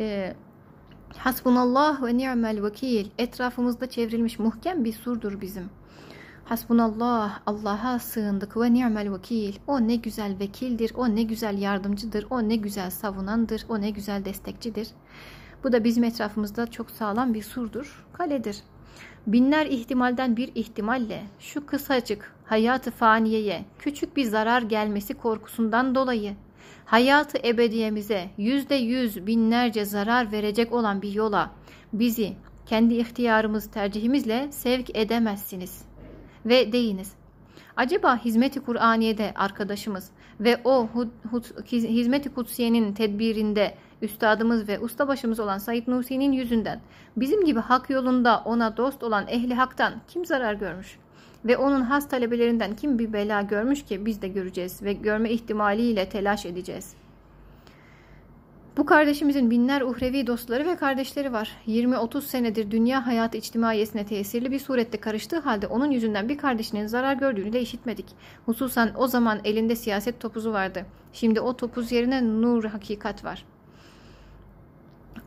[0.00, 0.34] Ee,
[1.16, 3.06] Hasbunallah ve ni'mel vekil.
[3.18, 5.70] Etrafımızda çevrilmiş muhkem bir surdur bizim.
[6.44, 9.56] Hasbunallah, Allah'a sığındık ve ni'mel vekil.
[9.66, 14.24] O ne güzel vekildir, o ne güzel yardımcıdır, o ne güzel savunandır, o ne güzel
[14.24, 14.88] destekçidir.
[15.64, 18.56] Bu da bizim etrafımızda çok sağlam bir surdur, kaledir.
[19.26, 26.34] Binler ihtimalden bir ihtimalle şu kısacık hayatı faniyeye küçük bir zarar gelmesi korkusundan dolayı
[26.88, 31.50] hayatı ebediyemize yüzde yüz binlerce zarar verecek olan bir yola
[31.92, 32.32] bizi
[32.66, 35.82] kendi ihtiyarımız tercihimizle sevk edemezsiniz
[36.46, 37.12] ve deyiniz.
[37.76, 40.88] Acaba hizmeti Kur'aniye'de arkadaşımız ve o
[41.72, 46.80] hizmeti kutsiyenin tedbirinde üstadımız ve ustabaşımız olan Said Nusi'nin yüzünden
[47.16, 50.98] bizim gibi hak yolunda ona dost olan ehli haktan kim zarar görmüş?
[51.44, 56.08] Ve onun has talebelerinden kim bir bela görmüş ki biz de göreceğiz ve görme ihtimaliyle
[56.08, 56.94] telaş edeceğiz.
[58.76, 61.50] Bu kardeşimizin binler uhrevi dostları ve kardeşleri var.
[61.66, 67.14] 20-30 senedir dünya hayatı içtimaiyesine tesirli bir surette karıştığı halde onun yüzünden bir kardeşinin zarar
[67.14, 68.06] gördüğünü de işitmedik.
[68.46, 70.86] Hususan o zaman elinde siyaset topuzu vardı.
[71.12, 73.57] Şimdi o topuz yerine nur hakikat var.''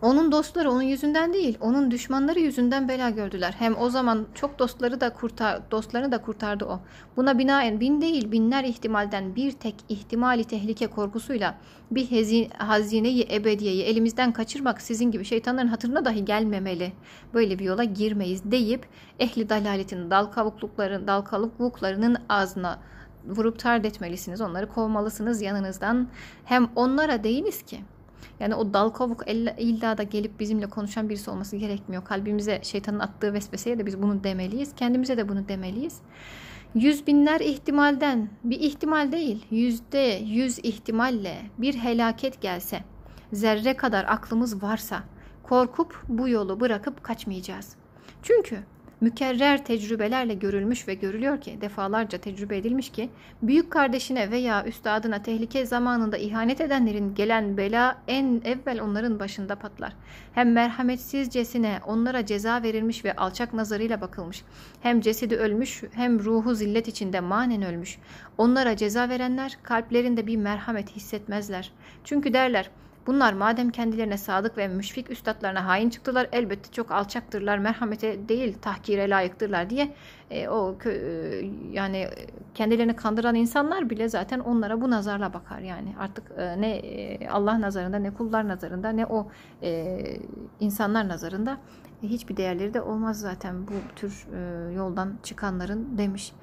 [0.01, 3.55] Onun dostları onun yüzünden değil, onun düşmanları yüzünden bela gördüler.
[3.59, 6.79] Hem o zaman çok dostları da kurtar, dostlarını da kurtardı o.
[7.17, 11.57] Buna binaen bin değil binler ihtimalden bir tek ihtimali tehlike korkusuyla
[11.91, 16.93] bir hazineyi ebediyeyi elimizden kaçırmak sizin gibi şeytanların hatırına dahi gelmemeli.
[17.33, 18.87] Böyle bir yola girmeyiz deyip
[19.19, 22.79] ehli dalaletin dal kavuklukların, dal kavukluklarının ağzına
[23.25, 24.41] vurup tard etmelisiniz.
[24.41, 26.07] Onları kovmalısınız yanınızdan.
[26.45, 27.79] Hem onlara değiniz ki
[28.39, 29.23] yani o dal kavuk
[29.57, 32.05] illa da gelip bizimle konuşan birisi olması gerekmiyor.
[32.05, 34.75] Kalbimize şeytanın attığı vesveseye de biz bunu demeliyiz.
[34.75, 36.01] Kendimize de bunu demeliyiz.
[36.75, 42.83] Yüz binler ihtimalden bir ihtimal değil yüzde yüz ihtimalle bir helaket gelse
[43.33, 45.03] zerre kadar aklımız varsa
[45.43, 47.75] korkup bu yolu bırakıp kaçmayacağız.
[48.23, 48.59] Çünkü
[49.01, 53.09] mükerrer tecrübelerle görülmüş ve görülüyor ki defalarca tecrübe edilmiş ki
[53.41, 59.93] büyük kardeşine veya üstadına tehlike zamanında ihanet edenlerin gelen bela en evvel onların başında patlar.
[60.33, 64.43] Hem merhametsizcesine onlara ceza verilmiş ve alçak nazarıyla bakılmış.
[64.81, 67.97] Hem cesedi ölmüş hem ruhu zillet içinde manen ölmüş.
[68.37, 71.71] Onlara ceza verenler kalplerinde bir merhamet hissetmezler.
[72.03, 72.69] Çünkü derler
[73.07, 79.09] Bunlar madem kendilerine sadık ve müşfik üstadlarına hain çıktılar elbette çok alçaktırlar, merhamete değil tahkire
[79.09, 79.93] layıktırlar diye
[80.29, 80.91] e, o e,
[81.71, 82.07] yani
[82.53, 87.61] kendilerini kandıran insanlar bile zaten onlara bu nazarla bakar yani artık e, ne e, Allah
[87.61, 89.27] nazarında ne kullar nazarında ne o
[89.63, 89.99] e,
[90.59, 91.57] insanlar nazarında
[92.03, 96.33] hiçbir değerleri de olmaz zaten bu tür e, yoldan çıkanların demiş.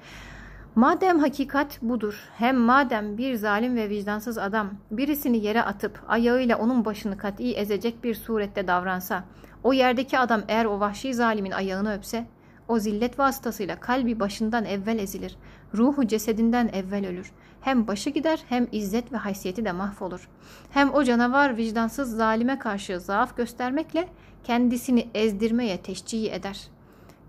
[0.75, 6.85] Madem hakikat budur, hem madem bir zalim ve vicdansız adam birisini yere atıp ayağıyla onun
[6.85, 9.23] başını kat'i ezecek bir surette davransa,
[9.63, 12.25] o yerdeki adam eğer o vahşi zalimin ayağını öpse,
[12.67, 15.37] o zillet vasıtasıyla kalbi başından evvel ezilir,
[15.75, 17.31] ruhu cesedinden evvel ölür.
[17.61, 20.29] Hem başı gider hem izzet ve haysiyeti de mahvolur.
[20.71, 24.07] Hem o canavar vicdansız zalime karşı zaaf göstermekle
[24.43, 26.78] kendisini ezdirmeye teşcih eder.''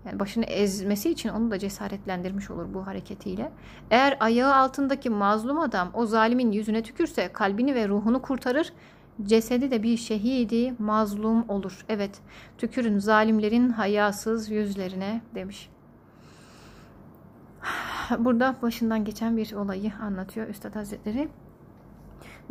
[0.05, 3.51] Yani başını ezmesi için onu da cesaretlendirmiş olur bu hareketiyle.
[3.91, 8.73] Eğer ayağı altındaki mazlum adam o zalimin yüzüne tükürse kalbini ve ruhunu kurtarır.
[9.23, 11.85] Cesedi de bir şehidi mazlum olur.
[11.89, 12.19] Evet
[12.57, 15.69] tükürün zalimlerin hayasız yüzlerine demiş.
[18.19, 21.29] Burada başından geçen bir olayı anlatıyor Üstad Hazretleri.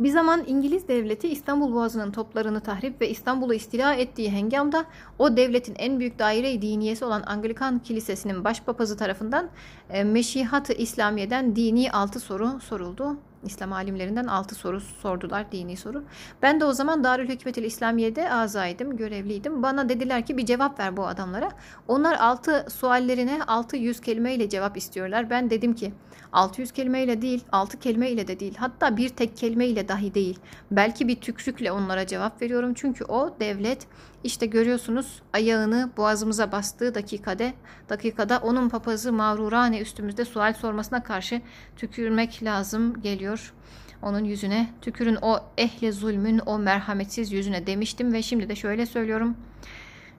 [0.01, 4.85] Bir zaman İngiliz devleti İstanbul Boğazı'nın toplarını tahrip ve İstanbul'u istila ettiği hengamda
[5.19, 9.49] o devletin en büyük daire diniyesi olan Anglikan Kilisesi'nin başpapazı tarafından
[9.89, 13.17] e, Meşihat-ı İslamiye'den dini altı soru soruldu.
[13.43, 16.03] İslam alimlerinden altı soru sordular, dini soru.
[16.41, 19.63] Ben de o zaman Darül Hükmetil İslamiye'de azaydım, görevliydim.
[19.63, 21.49] Bana dediler ki bir cevap ver bu adamlara.
[21.87, 25.29] Onlar altı suallerine 600 kelimeyle cevap istiyorlar.
[25.29, 25.93] Ben dedim ki
[26.33, 28.55] 600 kelimeyle değil, 6 kelimeyle de değil.
[28.57, 30.39] Hatta bir tek kelimeyle dahi değil.
[30.71, 32.73] Belki bir tükrükle onlara cevap veriyorum.
[32.73, 33.87] Çünkü o devlet
[34.23, 37.51] işte görüyorsunuz ayağını boğazımıza bastığı dakikada,
[37.89, 41.41] dakikada onun papazı mağrurane üstümüzde sual sormasına karşı
[41.75, 43.53] tükürmek lazım geliyor.
[44.01, 49.35] Onun yüzüne tükürün o ehli zulmün o merhametsiz yüzüne demiştim ve şimdi de şöyle söylüyorum.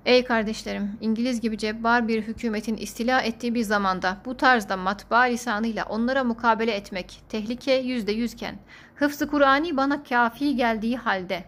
[0.07, 5.85] Ey kardeşlerim, İngiliz gibi cebbar bir hükümetin istila ettiği bir zamanda bu tarzda matbaa lisanıyla
[5.85, 8.55] onlara mukabele etmek tehlike yüzde yüzken,
[8.95, 11.45] hıfzı Kur'ani bana kafi geldiği halde,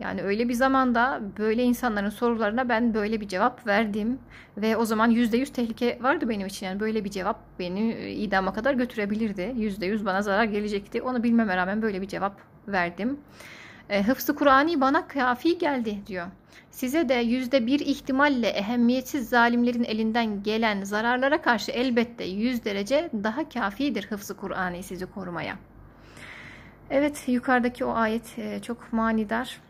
[0.00, 4.18] yani öyle bir zamanda böyle insanların sorularına ben böyle bir cevap verdim
[4.56, 6.66] ve o zaman yüzde yüz tehlike vardı benim için.
[6.66, 9.52] Yani böyle bir cevap beni e, idama kadar götürebilirdi.
[9.56, 11.02] Yüzde yüz bana zarar gelecekti.
[11.02, 13.18] Onu bilmeme rağmen böyle bir cevap verdim.
[13.90, 16.26] E, Hıfzı Kur'ani bana kafi geldi diyor.
[16.70, 23.48] Size de yüzde bir ihtimalle ehemmiyetsiz zalimlerin elinden gelen zararlara karşı elbette yüz derece daha
[23.48, 25.56] kafidir Hıfzı Kur'ani sizi korumaya.
[26.90, 29.60] Evet yukarıdaki o ayet e, çok manidar.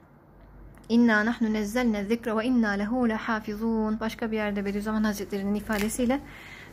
[0.89, 4.01] İnna nahnu nezzelne zikre ve inna lehu lehafizun.
[4.01, 6.21] Başka bir yerde Bediüzzaman Hazretleri'nin ifadesiyle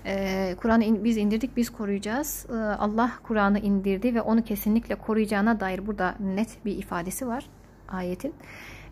[0.06, 2.46] e, Kur'an'ı in, biz indirdik, biz koruyacağız.
[2.50, 7.46] E, Allah Kur'an'ı indirdi ve onu kesinlikle koruyacağına dair burada net bir ifadesi var
[7.88, 8.34] ayetin.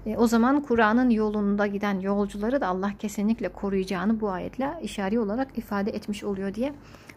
[0.05, 5.57] E, o zaman Kur'an'ın yolunda giden yolcuları da Allah kesinlikle koruyacağını bu ayetle işari olarak
[5.57, 6.73] ifade etmiş oluyor diye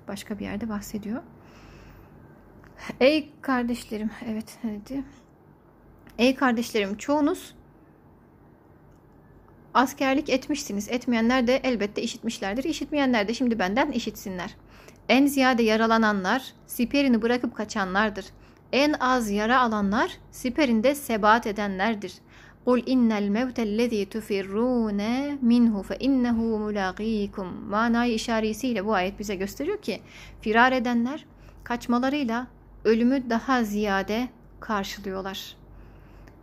[0.09, 1.22] başka bir yerde bahsediyor.
[3.00, 5.04] Ey kardeşlerim, evet dedi.
[6.18, 7.54] Ey kardeşlerim, çoğunuz
[9.73, 10.89] askerlik etmişsiniz.
[10.89, 12.63] Etmeyenler de elbette işitmişlerdir.
[12.63, 14.55] İşitmeyenler de şimdi benden işitsinler.
[15.10, 18.25] En ziyade yaralananlar, siperini bırakıp kaçanlardır.
[18.71, 22.13] En az yara alanlar, siperinde sebat edenlerdir.
[22.65, 25.01] قُلْ اِنَّ الْمَوْتَ الَّذ۪ي تُفِرُّونَ
[25.51, 30.01] مِنْهُ فَاِنَّهُ مُلَاقِيكُمْ Manayı işaresiyle bu ayet bize gösteriyor ki,
[30.41, 31.25] firar edenler
[31.63, 32.47] kaçmalarıyla
[32.84, 34.27] ölümü daha ziyade
[34.60, 35.55] karşılıyorlar.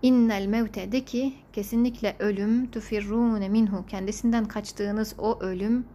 [0.02, 5.86] İnnel mevte de ki kesinlikle ölüm tufirrune minhu kendisinden kaçtığınız o ölüm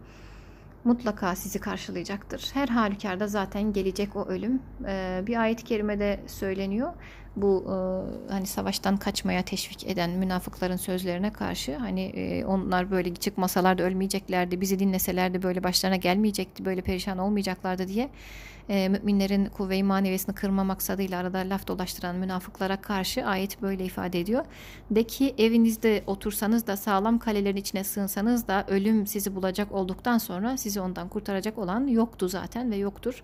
[0.83, 2.49] mutlaka sizi karşılayacaktır.
[2.53, 4.61] Her halükarda zaten gelecek o ölüm.
[4.87, 6.93] Ee, bir ayet-i kerimede söyleniyor.
[7.41, 7.75] Bu e,
[8.31, 14.61] hani savaştan kaçmaya teşvik eden münafıkların sözlerine karşı hani e, onlar böyle çıkmasalar da ölmeyeceklerdi.
[14.61, 16.65] Bizi dinleselerdi böyle başlarına gelmeyecekti.
[16.65, 18.09] Böyle perişan olmayacaklardı diye
[18.69, 24.45] e, müminlerin kuvve-i maneviyesini kırma maksadıyla arada laf dolaştıran münafıklara karşı ayet böyle ifade ediyor.
[24.91, 30.57] De ki evinizde otursanız da sağlam kalelerin içine sığınsanız da ölüm sizi bulacak olduktan sonra
[30.57, 33.23] sizi ondan kurtaracak olan yoktu zaten ve yoktur.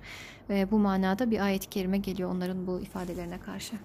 [0.50, 3.76] E, bu manada bir ayet-i kerime geliyor onların bu ifadelerine karşı.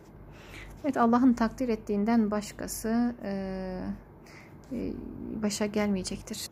[0.84, 3.30] Evet Allah'ın takdir ettiğinden başkası e,
[4.72, 4.92] e,
[5.42, 6.48] başa gelmeyecektir.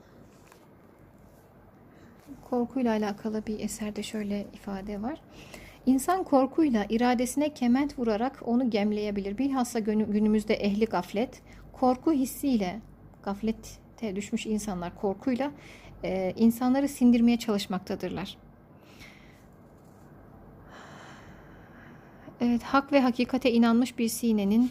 [2.50, 5.20] Korkuyla alakalı bir eserde şöyle ifade var.
[5.86, 9.38] İnsan korkuyla iradesine kement vurarak onu gemleyebilir.
[9.38, 12.80] Bilhassa günümüzde ehli gaflet, korku hissiyle,
[13.22, 15.50] gaflete düşmüş insanlar korkuyla
[16.04, 18.36] e, insanları sindirmeye çalışmaktadırlar.
[22.40, 24.70] Evet, hak ve hakikate inanmış bir sinenin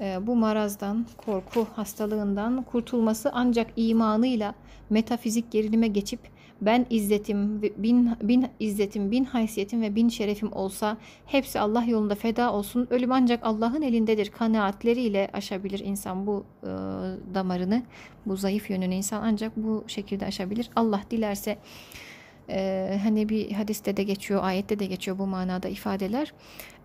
[0.00, 4.54] e, bu marazdan, korku hastalığından kurtulması ancak imanıyla
[4.90, 6.20] metafizik gerilime geçip
[6.60, 12.52] ben izzetim, bin, bin izzetim, bin haysiyetim ve bin şerefim olsa hepsi Allah yolunda feda
[12.52, 12.86] olsun.
[12.90, 14.30] Ölüm ancak Allah'ın elindedir.
[14.30, 16.66] Kanaatleriyle aşabilir insan bu e,
[17.34, 17.82] damarını,
[18.26, 20.70] bu zayıf yönünü insan ancak bu şekilde aşabilir.
[20.76, 21.58] Allah dilerse
[22.48, 26.32] ee, hani bir hadiste de geçiyor, ayette de geçiyor bu manada ifadeler.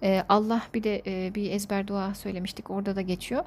[0.03, 3.43] Ee, Allah bir de e, bir ezber dua söylemiştik orada da geçiyor.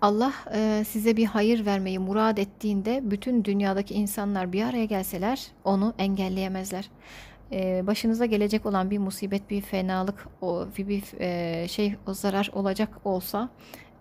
[0.00, 5.94] Allah e, size bir hayır vermeyi murad ettiğinde bütün dünyadaki insanlar bir araya gelseler onu
[5.98, 6.90] engelleyemezler.
[7.52, 12.88] E, başınıza gelecek olan bir musibet, bir fenalık, o bir e, şey, o zarar olacak
[13.04, 13.48] olsa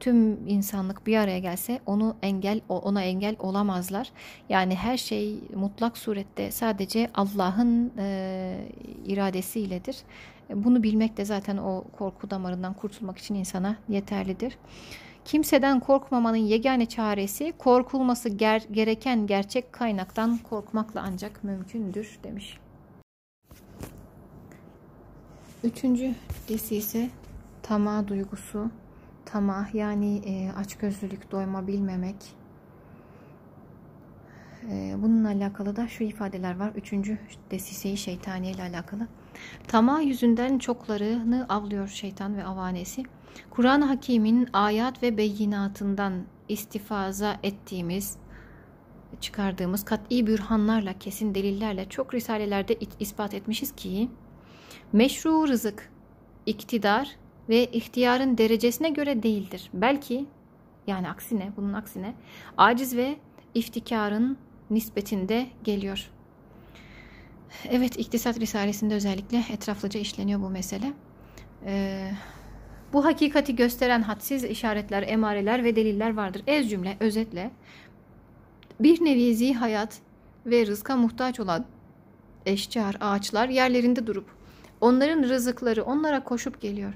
[0.03, 4.11] tüm insanlık bir araya gelse onu engel ona engel olamazlar.
[4.49, 8.67] Yani her şey mutlak surette sadece Allah'ın e,
[9.05, 9.97] iradesiyledir.
[10.49, 14.57] Bunu bilmek de zaten o korku damarından kurtulmak için insana yeterlidir.
[15.25, 22.57] Kimseden korkmamanın yegane çaresi korkulması ger gereken gerçek kaynaktan korkmakla ancak mümkündür demiş.
[25.63, 26.13] Üçüncü
[26.49, 27.09] desi ise
[27.61, 28.82] tamah duygusu.
[29.25, 32.15] Tamah yani e, açgözlülük, doyma bilmemek.
[34.71, 36.71] E, bununla alakalı da şu ifadeler var.
[36.75, 37.17] Üçüncü
[37.51, 39.07] desiseyi şeytaniye ile alakalı.
[39.67, 43.03] Tamah yüzünden çoklarını avlıyor şeytan ve avanesi.
[43.49, 48.17] Kur'an-ı Hakim'in ayat ve beyinatından istifaza ettiğimiz,
[49.21, 54.09] çıkardığımız kat'i bürhanlarla, kesin delillerle çok risalelerde ispat etmişiz ki
[54.93, 55.91] meşru rızık,
[56.45, 57.15] iktidar
[57.49, 59.69] ve ihtiyarın derecesine göre değildir.
[59.73, 60.25] Belki
[60.87, 62.13] yani aksine, bunun aksine
[62.57, 63.15] aciz ve
[63.53, 64.37] iftikarın
[64.69, 66.09] nispetinde geliyor.
[67.69, 70.93] Evet, İktisat Risalesi'nde özellikle etraflıca işleniyor bu mesele.
[71.65, 72.11] Ee,
[72.93, 76.43] bu hakikati gösteren hadsiz işaretler, emareler ve deliller vardır.
[76.47, 77.51] Ez cümle, özetle
[78.79, 79.99] Bir nevi zihayat
[80.45, 81.65] ve rızka muhtaç olan
[82.45, 84.25] eşcar, ağaçlar yerlerinde durup
[84.81, 86.93] onların rızıkları onlara koşup geliyor.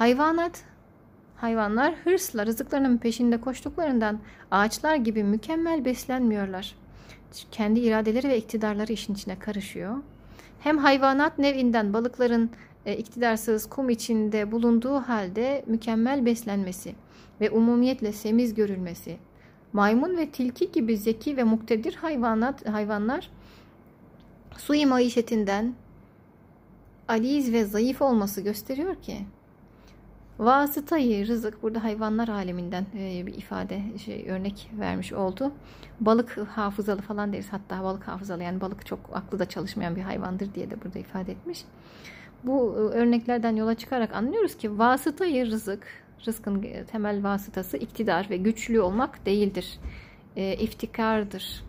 [0.00, 0.64] Hayvanat,
[1.36, 4.20] hayvanlar hırsla rızıklarının peşinde koştuklarından
[4.50, 6.74] ağaçlar gibi mükemmel beslenmiyorlar.
[7.50, 9.96] Kendi iradeleri ve iktidarları işin içine karışıyor.
[10.60, 12.50] Hem hayvanat nevinden balıkların
[12.86, 16.94] e, iktidarsız kum içinde bulunduğu halde mükemmel beslenmesi
[17.40, 19.16] ve umumiyetle semiz görülmesi,
[19.72, 23.30] maymun ve tilki gibi zeki ve muktedir hayvanat hayvanlar
[24.56, 25.74] sui maişetinden
[27.08, 29.16] aliz ve zayıf olması gösteriyor ki
[30.40, 35.52] vasıtayı rızık burada hayvanlar aleminden e, bir ifade şey örnek vermiş oldu.
[36.00, 40.54] Balık hafızalı falan deriz hatta balık hafızalı yani balık çok aklı da çalışmayan bir hayvandır
[40.54, 41.64] diye de burada ifade etmiş.
[42.44, 45.86] Bu e, örneklerden yola çıkarak anlıyoruz ki vasıtayı rızık,
[46.26, 49.78] rızkın temel vasıtası iktidar ve güçlü olmak değildir.
[50.36, 51.64] E, iftikardır,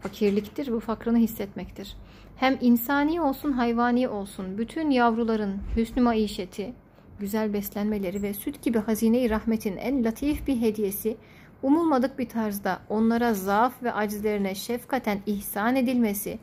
[0.00, 1.96] fakirliktir, bu fakrını hissetmektir.
[2.36, 6.72] Hem insani olsun hayvani olsun bütün yavruların hüsnü maişeti,
[7.20, 11.16] güzel beslenmeleri ve süt gibi hazine-i rahmetin en latif bir hediyesi
[11.62, 16.38] umulmadık bir tarzda onlara zaaf ve acizlerine şefkaten ihsan edilmesi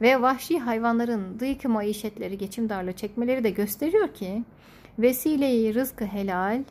[0.00, 4.44] ve vahşi hayvanların dıyık maişetleri geçim darlığı çekmeleri de gösteriyor ki
[4.98, 6.64] vesileyi rızkı helal,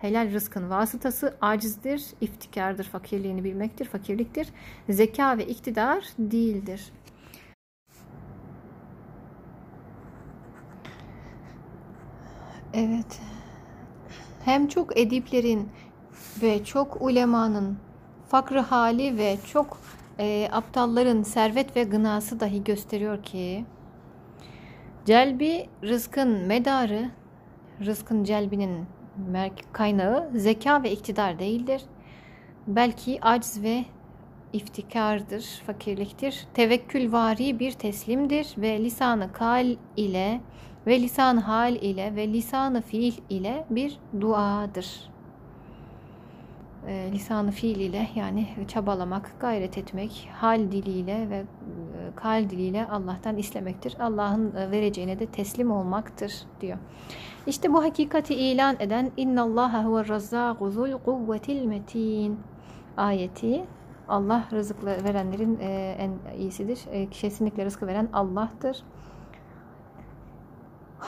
[0.00, 4.48] helal rızkın vasıtası acizdir, iftikardır, fakirliğini bilmektir, fakirliktir,
[4.88, 6.92] zeka ve iktidar değildir.
[12.74, 13.20] Evet.
[14.44, 15.68] Hem çok ediplerin
[16.42, 17.78] ve çok ulemanın
[18.28, 19.78] fakrı hali ve çok
[20.18, 23.64] e, aptalların servet ve gınası dahi gösteriyor ki
[25.04, 27.10] celbi rızkın medarı,
[27.80, 28.86] rızkın celbinin
[29.72, 31.82] kaynağı zeka ve iktidar değildir.
[32.66, 33.84] Belki acz ve
[34.52, 36.46] iftikardır, fakirliktir.
[36.54, 40.40] Tevekkülvari bir teslimdir ve lisanı kal ile
[40.86, 45.12] ve lisan hal ile ve lisanı fiil ile bir duadır
[46.86, 51.44] e, lisanı fiil ile yani çabalamak, gayret etmek, hal diliyle ve e,
[52.16, 53.96] kal diliyle Allah'tan istemektir.
[54.00, 56.78] Allah'ın e, vereceğine de teslim olmaktır diyor.
[57.46, 62.40] İşte bu hakikati ilan eden innallaha huve razzaqu zul kuvvetil metin
[62.96, 63.64] ayeti
[64.08, 66.80] Allah rızık verenlerin e, en iyisidir.
[67.10, 68.82] Kesinlikle rızkı veren Allah'tır.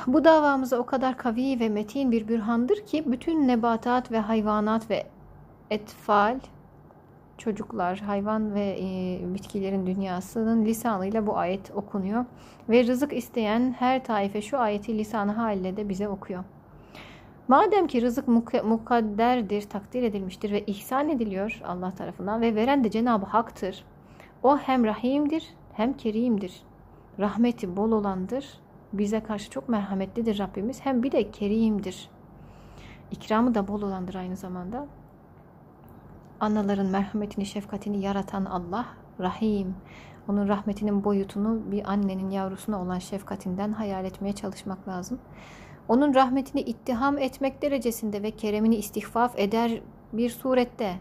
[0.07, 5.07] Bu davamıza o kadar kavi ve metin bir bürhandır ki bütün nebatat ve hayvanat ve
[5.71, 6.41] etfal,
[7.39, 12.25] çocuklar, hayvan ve e, bitkilerin dünyasının lisanıyla bu ayet okunuyor.
[12.69, 16.45] Ve rızık isteyen her taife şu ayeti lisanı haliyle de bize okuyor.
[17.49, 18.29] Madem ki rızık
[18.65, 23.85] mukadderdir, takdir edilmiştir ve ihsan ediliyor Allah tarafından ve veren de Cenab-ı Hak'tır.
[24.43, 26.63] O hem rahimdir hem kerimdir.
[27.19, 28.64] Rahmeti bol olandır.
[28.99, 30.81] Bize karşı çok merhametlidir Rabbimiz.
[30.81, 32.11] Hem bir de kerimdir.
[33.11, 34.87] İkramı da bol olandır aynı zamanda.
[36.41, 38.87] Anaların merhametini, şefkatini yaratan Allah
[39.21, 39.75] Rahim.
[40.29, 45.19] Onun rahmetinin boyutunu bir annenin yavrusuna olan şefkatinden hayal etmeye çalışmak lazım.
[45.89, 49.81] Onun rahmetini ittiham etmek derecesinde ve keremini istihfaf eder
[50.13, 50.95] bir surette.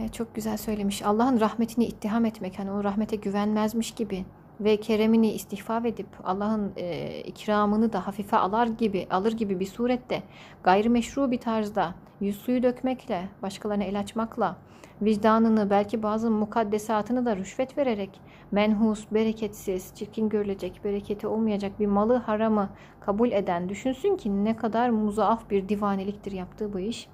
[0.00, 1.02] Evet, çok güzel söylemiş.
[1.02, 4.24] Allah'ın rahmetini ittiham etmek, hani o rahmete güvenmezmiş gibi
[4.64, 10.22] ve keremini istihfaf edip Allah'ın e, ikramını da hafife alar gibi alır gibi bir surette
[10.62, 14.56] gayrimeşru bir tarzda yüz suyu dökmekle, başkalarına el açmakla,
[15.02, 22.16] vicdanını belki bazı mukaddesatını da rüşvet vererek menhus, bereketsiz, çirkin görülecek, bereketi olmayacak bir malı
[22.16, 27.08] haramı kabul eden düşünsün ki ne kadar muzaaf bir divaneliktir yaptığı bu iş.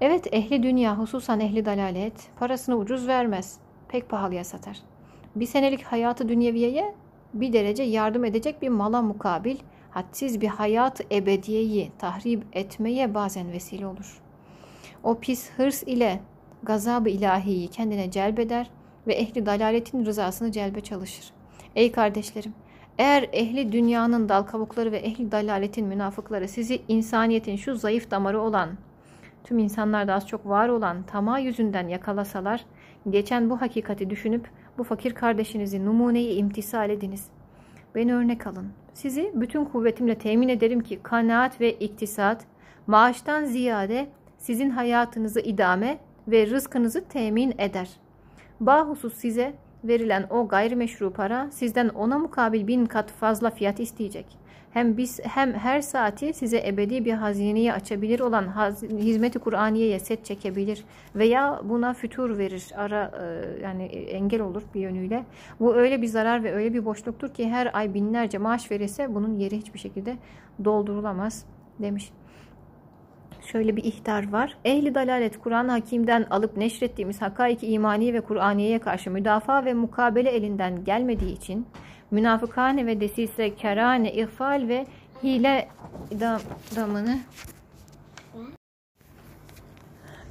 [0.00, 3.58] Evet ehli dünya hususan ehli dalalet parasını ucuz vermez,
[3.88, 4.95] pek pahalıya satar.
[5.36, 6.94] Bir senelik hayatı dünyeviyeye
[7.34, 9.56] bir derece yardım edecek bir mala mukabil
[9.90, 14.20] hadsiz bir hayat ebediyeyi tahrip etmeye bazen vesile olur.
[15.02, 16.20] O pis hırs ile
[16.62, 18.70] gazabı ilahiyi kendine celbeder
[19.06, 21.30] ve ehli dalaletin rızasını celbe çalışır.
[21.74, 22.54] Ey kardeşlerim!
[22.98, 28.68] Eğer ehli dünyanın dal kavukları ve ehli dalaletin münafıkları sizi insaniyetin şu zayıf damarı olan,
[29.44, 32.64] tüm insanlarda az çok var olan tamah yüzünden yakalasalar,
[33.10, 37.24] geçen bu hakikati düşünüp bu fakir kardeşinizi numuneyi imtisal ediniz.
[37.94, 38.66] Beni örnek alın.
[38.94, 42.44] Sizi bütün kuvvetimle temin ederim ki kanaat ve iktisat
[42.86, 44.08] maaştan ziyade
[44.38, 45.98] sizin hayatınızı idame
[46.28, 47.90] ve rızkınızı temin eder.
[48.60, 49.54] Bahusus size
[49.84, 54.26] verilen o gayrimeşru para sizden ona mukabil bin kat fazla fiyat isteyecek.
[54.76, 60.84] Hem biz hem her saati size ebedi bir hazineyi açabilir olan hizmeti Kur'aniye'ye set çekebilir
[61.14, 62.72] veya buna fütur verir.
[62.76, 65.24] Ara e, yani engel olur bir yönüyle.
[65.60, 69.34] Bu öyle bir zarar ve öyle bir boşluktur ki her ay binlerce maaş verirse bunun
[69.34, 70.16] yeri hiçbir şekilde
[70.64, 71.46] doldurulamaz
[71.78, 72.12] demiş
[73.46, 74.58] şöyle bir ihtar var.
[74.64, 80.84] Ehli dalalet Kur'an Hakim'den alıp neşrettiğimiz hakaiki imani ve Kur'aniye'ye karşı müdafaa ve mukabele elinden
[80.84, 81.66] gelmediği için
[82.10, 84.86] münafıkane ve desise, kerane, ihfal ve
[85.22, 85.68] hile
[86.76, 87.18] damını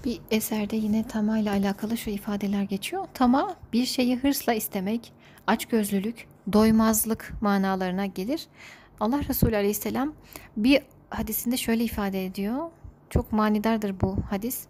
[0.05, 3.07] bir eserde yine tama ile alakalı şu ifadeler geçiyor.
[3.13, 5.13] Tama bir şeyi hırsla istemek,
[5.47, 8.47] açgözlülük, doymazlık manalarına gelir.
[8.99, 10.13] Allah Resulü Aleyhisselam
[10.57, 12.69] bir hadisinde şöyle ifade ediyor.
[13.09, 14.67] Çok manidardır bu hadis.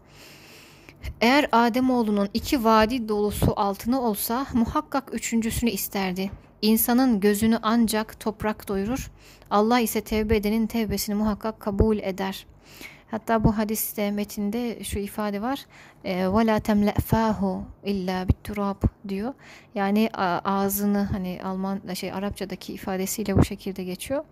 [1.22, 6.32] Eğer Ademoğlunun iki vadi dolusu altını olsa muhakkak üçüncüsünü isterdi.
[6.62, 9.12] İnsanın gözünü ancak toprak doyurur.
[9.50, 12.46] Allah ise tevbe edenin tevbesini muhakkak kabul eder.
[13.15, 15.67] Hatta bu hadiste metinde şu ifade var.
[16.05, 18.77] وَلَا تَمْلَأْفَاهُ illa بِالتُّرَابِ
[19.09, 19.35] diyor.
[19.75, 20.11] Yani
[20.45, 24.25] ağzını hani Alman şey Arapçadaki ifadesiyle bu şekilde geçiyor.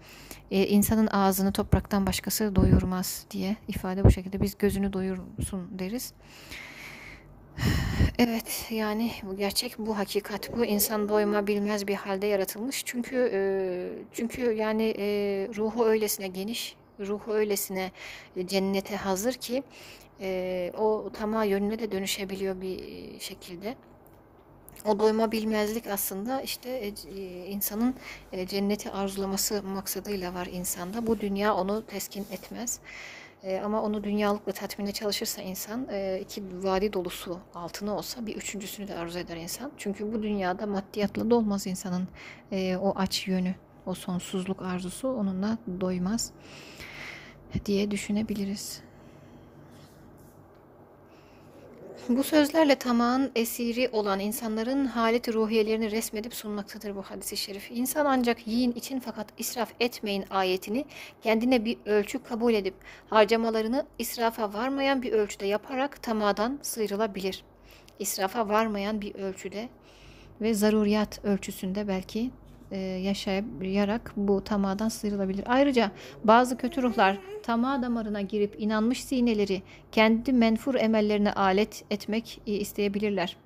[0.50, 4.42] Ee, insanın ağzını topraktan başkası doyurmaz diye ifade bu şekilde.
[4.42, 6.12] Biz gözünü doyursun deriz.
[8.18, 13.40] Evet yani bu gerçek bu hakikat bu insan doyma bilmez bir halde yaratılmış çünkü e,
[14.12, 15.06] çünkü yani e,
[15.56, 16.76] ruhu öylesine geniş
[17.07, 17.91] ruhu öylesine
[18.45, 19.63] cennete hazır ki
[20.21, 22.79] e, o tamam yönüne de dönüşebiliyor bir
[23.19, 23.75] şekilde.
[24.85, 27.95] O doyma bilmezlik aslında işte e, e, insanın
[28.31, 31.07] e, cenneti arzulaması maksadıyla var insanda.
[31.07, 32.79] Bu dünya onu teskin etmez.
[33.43, 38.87] E, ama onu dünyalıkla tatminde çalışırsa insan e, iki vadi dolusu altını olsa bir üçüncüsünü
[38.87, 39.71] de arzu eder insan.
[39.77, 42.07] Çünkü bu dünyada maddiyatla da olmaz insanın
[42.51, 46.31] e, o aç yönü, o sonsuzluk arzusu onunla doymaz
[47.65, 48.81] diye düşünebiliriz.
[52.09, 57.71] Bu sözlerle tamağın esiri olan insanların haleti ruhiyelerini resmedip sunmaktadır bu hadisi şerif.
[57.71, 60.85] İnsan ancak yiyin için fakat israf etmeyin ayetini
[61.21, 62.73] kendine bir ölçü kabul edip
[63.09, 67.43] harcamalarını israfa varmayan bir ölçüde yaparak tamadan sıyrılabilir.
[67.99, 69.69] İsrafa varmayan bir ölçüde
[70.41, 72.31] ve zaruriyat ölçüsünde belki
[72.77, 75.43] yaşayarak bu tamadan sıyrılabilir.
[75.47, 75.91] Ayrıca
[76.23, 79.61] bazı kötü ruhlar tama damarına girip inanmış sineleri
[79.91, 83.37] kendi menfur emellerine alet etmek isteyebilirler.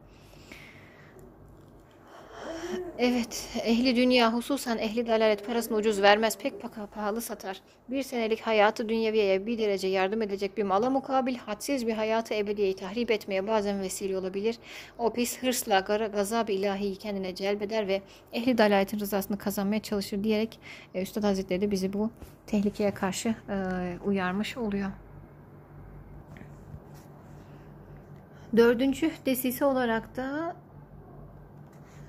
[2.99, 6.53] Evet, ehli dünya hususan ehli dalalet parasını ucuz vermez, pek
[6.93, 7.61] pahalı satar.
[7.89, 12.75] Bir senelik hayatı dünyeviyeye bir derece yardım edecek bir mala mukabil hadsiz bir hayatı ebediyeyi
[12.75, 14.57] tahrip etmeye bazen vesile olabilir.
[14.97, 15.79] O pis hırsla
[16.13, 18.01] gazab-ı ilahiyi kendine celbeder ve
[18.33, 20.59] ehli dalaletin rızasını kazanmaya çalışır diyerek
[20.93, 22.09] e, Üstad Hazretleri de bizi bu
[22.47, 23.55] tehlikeye karşı e,
[24.05, 24.91] uyarmış oluyor.
[28.57, 30.55] Dördüncü desisi olarak da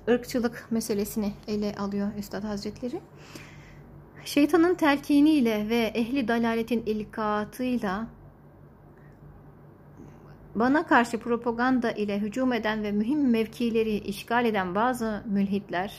[0.09, 3.01] ırkçılık meselesini ele alıyor Üstad Hazretleri.
[4.25, 8.07] Şeytanın telkiniyle ve ehli dalaletin ilkatıyla
[10.55, 15.95] bana karşı propaganda ile hücum eden ve mühim mevkileri işgal eden bazı mülhitler,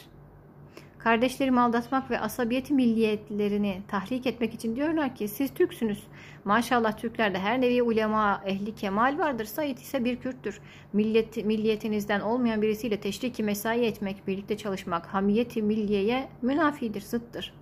[0.99, 6.03] kardeşlerimi aldatmak ve asabiyet milliyetlerini tahrik etmek için diyorlar ki siz Türksünüz.
[6.45, 9.45] Maşallah Türklerde her nevi ulema, ehli kemal vardır.
[9.45, 10.61] Said ise bir Kürttür.
[10.93, 17.53] Millet, milliyetinizden olmayan birisiyle teşriki mesai etmek, birlikte çalışmak, hamiyeti milliyeye münafidir, zıttır.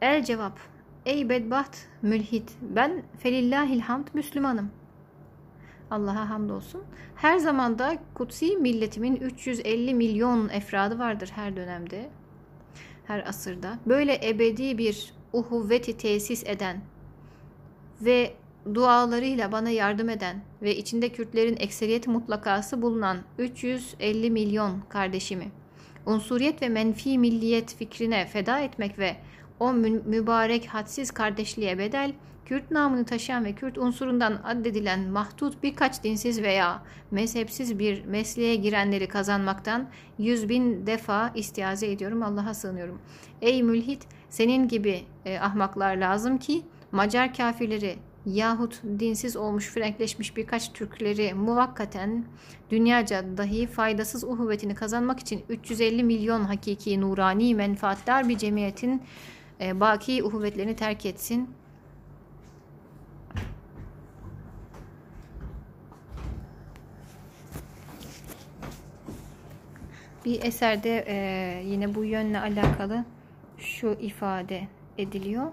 [0.00, 0.58] El cevap.
[1.06, 4.70] Ey bedbaht mülhit, ben felillahil hamd Müslümanım.
[5.90, 6.82] Allah'a hamdolsun.
[7.16, 12.10] Her zamanda kutsi milletimin 350 milyon efradı vardır her dönemde
[13.06, 16.80] her asırda böyle ebedi bir uhuvveti tesis eden
[18.04, 18.34] ve
[18.74, 25.50] dualarıyla bana yardım eden ve içinde Kürtlerin ekseriyet mutlakası bulunan 350 milyon kardeşimi
[26.06, 29.16] unsuriyet ve menfi milliyet fikrine feda etmek ve
[29.60, 32.12] o mübarek hadsiz kardeşliğe bedel
[32.44, 39.08] Kürt namını taşıyan ve Kürt unsurundan addedilen mahdut birkaç dinsiz veya mezhepsiz bir mesleğe girenleri
[39.08, 39.88] kazanmaktan
[40.18, 42.22] yüz bin defa istiaze ediyorum.
[42.22, 43.00] Allah'a sığınıyorum.
[43.42, 46.62] Ey mülhit senin gibi e, ahmaklar lazım ki
[46.94, 52.24] Macar kafirleri yahut dinsiz olmuş, frenkleşmiş birkaç Türkleri muvakkaten
[52.70, 59.02] dünyaca dahi faydasız uhuvvetini kazanmak için 350 milyon hakiki nurani menfaatler bir cemiyetin
[59.60, 61.50] e, baki uhuvvetlerini terk etsin
[70.24, 71.16] Bir eserde e,
[71.66, 73.04] yine bu yönle alakalı
[73.58, 74.68] şu ifade
[74.98, 75.52] ediliyor.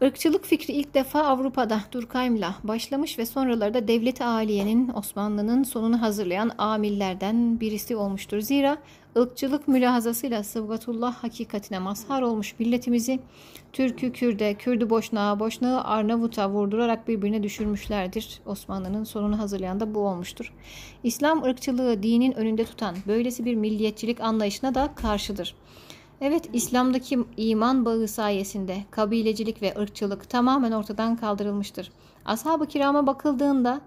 [0.00, 6.50] Irkçılık fikri ilk defa Avrupa'da Durkheim'la başlamış ve sonraları da devlet aliyenin Osmanlı'nın sonunu hazırlayan
[6.58, 8.40] amillerden birisi olmuştur.
[8.40, 8.78] Zira
[9.18, 13.20] ırkçılık mülahazasıyla Sıvgatullah hakikatine mazhar olmuş milletimizi
[13.72, 18.40] Türk'ü Kürde, Kürdü Boşnağa, Boşnağı Arnavut'a vurdurarak birbirine düşürmüşlerdir.
[18.46, 20.52] Osmanlı'nın sonunu hazırlayan da bu olmuştur.
[21.04, 25.54] İslam ırkçılığı dinin önünde tutan böylesi bir milliyetçilik anlayışına da karşıdır.
[26.20, 31.92] Evet, İslam'daki iman bağı sayesinde kabilecilik ve ırkçılık tamamen ortadan kaldırılmıştır.
[32.24, 33.80] Ashab-ı kirama bakıldığında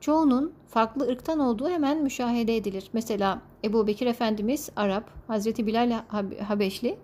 [0.00, 2.90] çoğunun farklı ırktan olduğu hemen müşahede edilir.
[2.92, 6.00] Mesela Ebu Bekir Efendimiz Arap, Hazreti Bilal
[6.48, 6.98] Habeşli,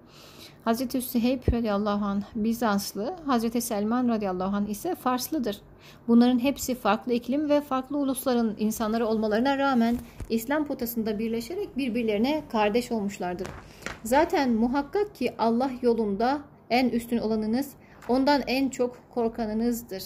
[0.65, 5.61] Hazreti Süheyb radıyallahu anh Bizanslı, Hazreti Selman radıyallahu anh ise Farslıdır.
[6.09, 9.99] Bunların hepsi farklı iklim ve farklı ulusların insanları olmalarına rağmen
[10.31, 13.49] İslam potasında birleşerek birbirlerine kardeş olmuşlardır.
[14.05, 17.71] Zaten muhakkak ki Allah yolunda en üstün olanınız,
[18.09, 20.05] ondan en çok korkanınızdır.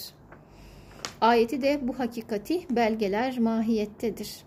[1.20, 4.46] Ayeti de bu hakikati belgeler mahiyettedir.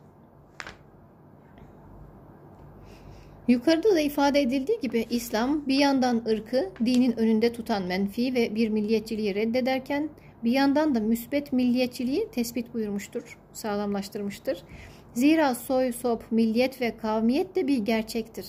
[3.47, 8.69] Yukarıda da ifade edildiği gibi İslam bir yandan ırkı dinin önünde tutan menfi ve bir
[8.69, 10.09] milliyetçiliği reddederken
[10.43, 14.63] bir yandan da müsbet milliyetçiliği tespit buyurmuştur, sağlamlaştırmıştır.
[15.13, 18.45] Zira soy, sop, milliyet ve kavmiyet de bir gerçektir.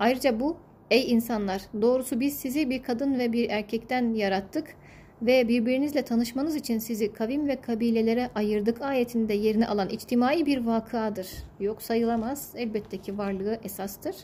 [0.00, 0.56] Ayrıca bu,
[0.90, 4.76] ey insanlar doğrusu biz sizi bir kadın ve bir erkekten yarattık
[5.22, 11.28] ve birbirinizle tanışmanız için sizi kavim ve kabilelere ayırdık ayetinde yerini alan içtimai bir vakadır.
[11.60, 12.52] Yok sayılamaz.
[12.56, 14.16] Elbette ki varlığı esastır.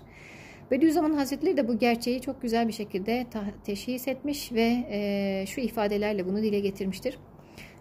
[0.70, 3.27] Bediüzzaman Hazretleri de bu gerçeği çok güzel bir şekilde
[3.64, 7.18] teşhis etmiş ve e, şu ifadelerle bunu dile getirmiştir.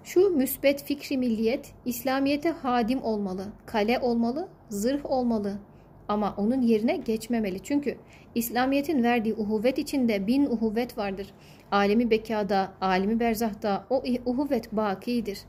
[0.03, 5.59] Şu müsbet fikri milliyet İslamiyete hadim olmalı, kale olmalı, zırh olmalı
[6.07, 7.59] ama onun yerine geçmemeli.
[7.63, 7.97] Çünkü
[8.35, 11.27] İslamiyet'in verdiği uhuvvet içinde bin uhuvvet vardır.
[11.71, 15.39] Alemi bekada, alemi berzahta o uhuvvet bakidir.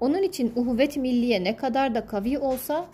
[0.00, 2.86] Onun için uhuvvet milliye ne kadar da kavi olsa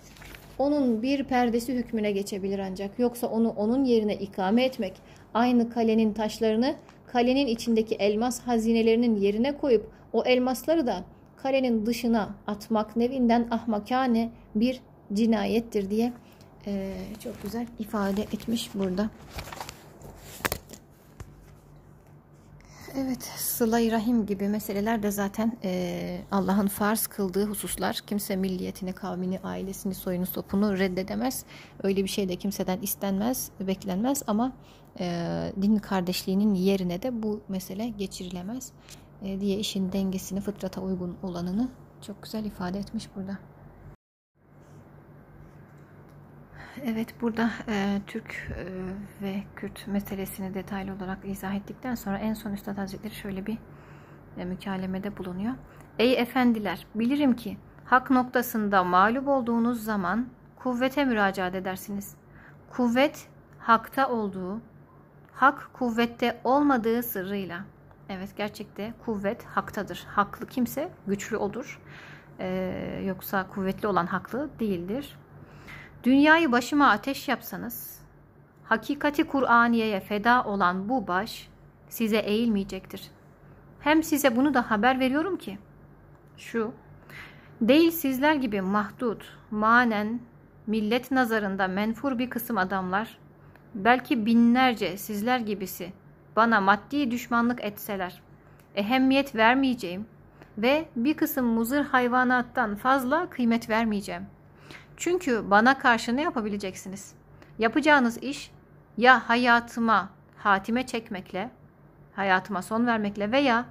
[0.59, 2.99] onun bir perdesi hükmüne geçebilir ancak.
[2.99, 4.93] Yoksa onu onun yerine ikame etmek,
[5.35, 6.75] aynı kalenin taşlarını
[7.07, 11.05] kalenin içindeki elmas hazinelerinin yerine koyup o elmasları da
[11.37, 14.81] kalenin dışına atmak nevinden ahmakane bir
[15.13, 16.13] cinayettir diye
[16.67, 16.95] e,
[17.25, 19.11] çok güzel ifade etmiş burada.
[22.97, 28.01] Evet, sıla rahim gibi meseleler de zaten e, Allah'ın farz kıldığı hususlar.
[28.07, 31.45] Kimse milliyetini, kavmini, ailesini, soyunu, sopunu reddedemez.
[31.83, 34.53] Öyle bir şey de kimseden istenmez, beklenmez ama
[35.01, 38.73] e, din kardeşliğinin yerine de bu mesele geçirilemez
[39.23, 41.69] e, diye işin dengesini, fıtrata uygun olanını
[42.07, 43.39] çok güzel ifade etmiş burada.
[46.81, 48.65] Evet burada e, Türk e,
[49.23, 53.59] ve Kürt meselesini detaylı olarak izah ettikten sonra en son Üstad Hazretleri şöyle bir
[54.39, 55.53] e, mükalemede bulunuyor.
[55.99, 62.15] Ey efendiler bilirim ki hak noktasında mağlup olduğunuz zaman kuvvete müracaat edersiniz.
[62.71, 64.61] Kuvvet hakta olduğu,
[65.33, 67.65] hak kuvvette olmadığı sırrıyla.
[68.09, 70.07] Evet gerçekte kuvvet haktadır.
[70.09, 71.81] Haklı kimse güçlü olur.
[72.39, 75.17] Ee, yoksa kuvvetli olan haklı değildir.
[76.05, 78.01] Dünyayı başıma ateş yapsanız,
[78.65, 81.49] hakikati Kur'aniye'ye feda olan bu baş
[81.89, 83.11] size eğilmeyecektir.
[83.81, 85.59] Hem size bunu da haber veriyorum ki,
[86.37, 86.73] şu,
[87.61, 90.21] değil sizler gibi mahdut, manen,
[90.67, 93.19] millet nazarında menfur bir kısım adamlar,
[93.75, 95.93] belki binlerce sizler gibisi
[96.37, 98.23] bana maddi düşmanlık etseler,
[98.75, 100.07] ehemmiyet vermeyeceğim
[100.59, 104.42] ve bir kısım muzır hayvanattan fazla kıymet vermeyeceğim.''
[104.97, 107.15] Çünkü bana karşı ne yapabileceksiniz?
[107.59, 108.51] Yapacağınız iş
[108.97, 111.51] ya hayatıma hatime çekmekle,
[112.17, 113.65] hayatıma son vermekle veya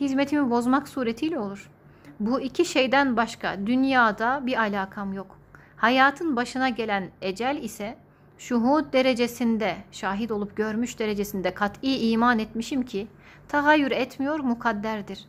[0.00, 1.70] hizmetimi bozmak suretiyle olur.
[2.20, 5.38] Bu iki şeyden başka dünyada bir alakam yok.
[5.76, 7.98] Hayatın başına gelen ecel ise
[8.38, 13.06] şuhud derecesinde, şahit olup görmüş derecesinde kat'i iman etmişim ki
[13.48, 15.26] tahayyür etmiyor mukadderdir.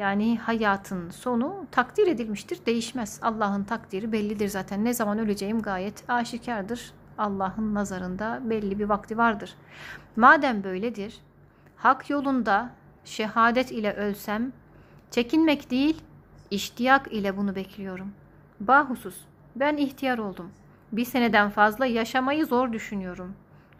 [0.00, 3.20] Yani hayatın sonu takdir edilmiştir, değişmez.
[3.22, 4.84] Allah'ın takdiri bellidir zaten.
[4.84, 6.92] Ne zaman öleceğim gayet aşikardır.
[7.18, 9.54] Allah'ın nazarında belli bir vakti vardır.
[10.16, 11.20] Madem böyledir,
[11.76, 12.70] hak yolunda
[13.04, 14.52] şehadet ile ölsem,
[15.10, 16.02] çekinmek değil,
[16.50, 18.12] iştiyak ile bunu bekliyorum.
[18.60, 19.16] Bahusus,
[19.56, 20.50] ben ihtiyar oldum.
[20.92, 23.34] Bir seneden fazla yaşamayı zor düşünüyorum.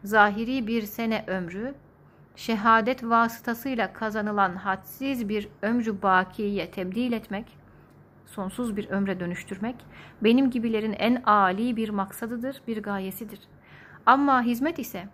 [0.04, 1.74] Zahiri bir sene ömrü,
[2.40, 7.46] şehadet vasıtasıyla kazanılan hadsiz bir ömrü bakiye tebdil etmek,
[8.26, 9.76] sonsuz bir ömre dönüştürmek,
[10.22, 13.40] benim gibilerin en âli bir maksadıdır, bir gayesidir.
[14.06, 15.08] Ama hizmet ise,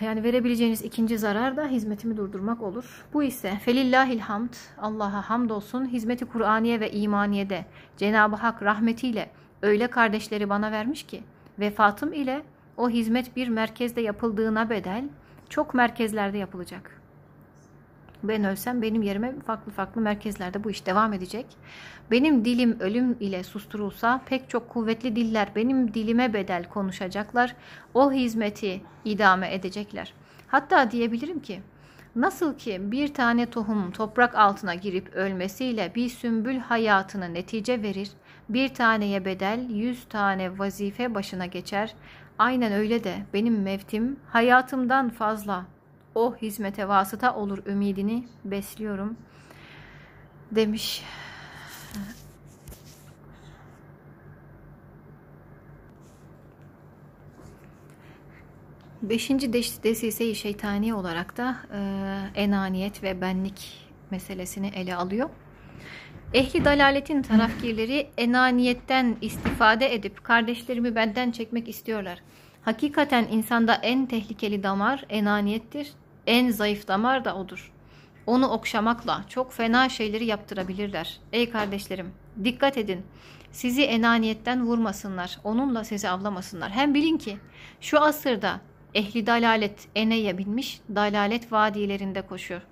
[0.00, 3.04] Yani verebileceğiniz ikinci zarar da hizmetimi durdurmak olur.
[3.12, 9.30] Bu ise felillahil hamd, Allah'a hamdolsun hizmeti Kur'aniye ve imaniyede Cenab-ı Hak rahmetiyle
[9.62, 11.22] öyle kardeşleri bana vermiş ki
[11.58, 12.42] vefatım ile
[12.76, 15.04] o hizmet bir merkezde yapıldığına bedel
[15.48, 17.00] çok merkezlerde yapılacak.
[18.22, 21.46] Ben ölsem benim yerime farklı farklı merkezlerde bu iş devam edecek.
[22.10, 27.56] Benim dilim ölüm ile susturulsa pek çok kuvvetli diller benim dilime bedel konuşacaklar.
[27.94, 30.14] O hizmeti idame edecekler.
[30.46, 31.60] Hatta diyebilirim ki
[32.16, 38.10] nasıl ki bir tane tohum toprak altına girip ölmesiyle bir sümbül hayatına netice verir,
[38.48, 41.94] bir taneye bedel yüz tane vazife başına geçer.
[42.38, 45.66] Aynen öyle de benim mevtim hayatımdan fazla
[46.14, 49.16] o hizmete vasıta olur ümidini besliyorum
[50.50, 51.04] demiş.
[59.02, 61.80] Beşinci desise-i şeytani olarak da e,
[62.40, 65.30] enaniyet ve benlik meselesini ele alıyor.
[66.34, 72.18] Ehli dalaletin tarafgirleri enaniyetten istifade edip kardeşlerimi benden çekmek istiyorlar.
[72.62, 75.92] Hakikaten insanda en tehlikeli damar enaniyettir.
[76.26, 77.72] En zayıf damar da odur.
[78.26, 81.20] Onu okşamakla çok fena şeyleri yaptırabilirler.
[81.32, 82.12] Ey kardeşlerim,
[82.44, 83.06] dikkat edin.
[83.52, 86.70] Sizi enaniyetten vurmasınlar, onunla sizi avlamasınlar.
[86.70, 87.38] Hem bilin ki
[87.80, 88.60] şu asırda
[88.94, 92.62] ehli dalalet eneye binmiş, dalalet vadilerinde koşuyor.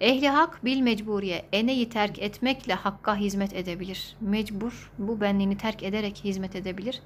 [0.00, 4.16] Ehli hak bil mecburiye eneyi terk etmekle hakka hizmet edebilir.
[4.20, 7.00] Mecbur bu benliğini terk ederek hizmet edebilir.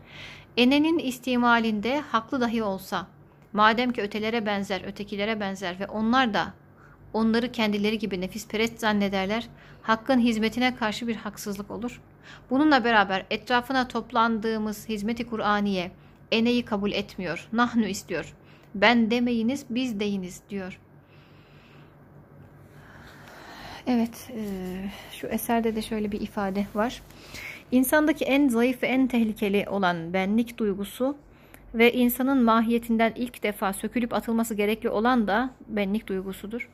[0.57, 3.07] Enenin istimalinde haklı dahi olsa
[3.53, 6.55] madem ki ötelere benzer, ötekilere benzer ve onlar da
[7.13, 9.49] onları kendileri gibi nefis perest zannederler,
[9.83, 12.01] hakkın hizmetine karşı bir haksızlık olur.
[12.51, 15.91] Bununla beraber etrafına toplandığımız hizmeti Kur'aniye
[16.33, 18.35] eneyi kabul etmiyor, nahnu istiyor.
[18.75, 20.81] Ben demeyiniz, biz deyiniz diyor.
[23.87, 24.43] Evet, e,
[25.13, 27.03] şu eserde de şöyle bir ifade var.
[27.71, 31.17] İnsandaki en zayıf ve en tehlikeli olan benlik duygusu
[31.75, 36.69] ve insanın mahiyetinden ilk defa sökülüp atılması gerekli olan da benlik duygusudur.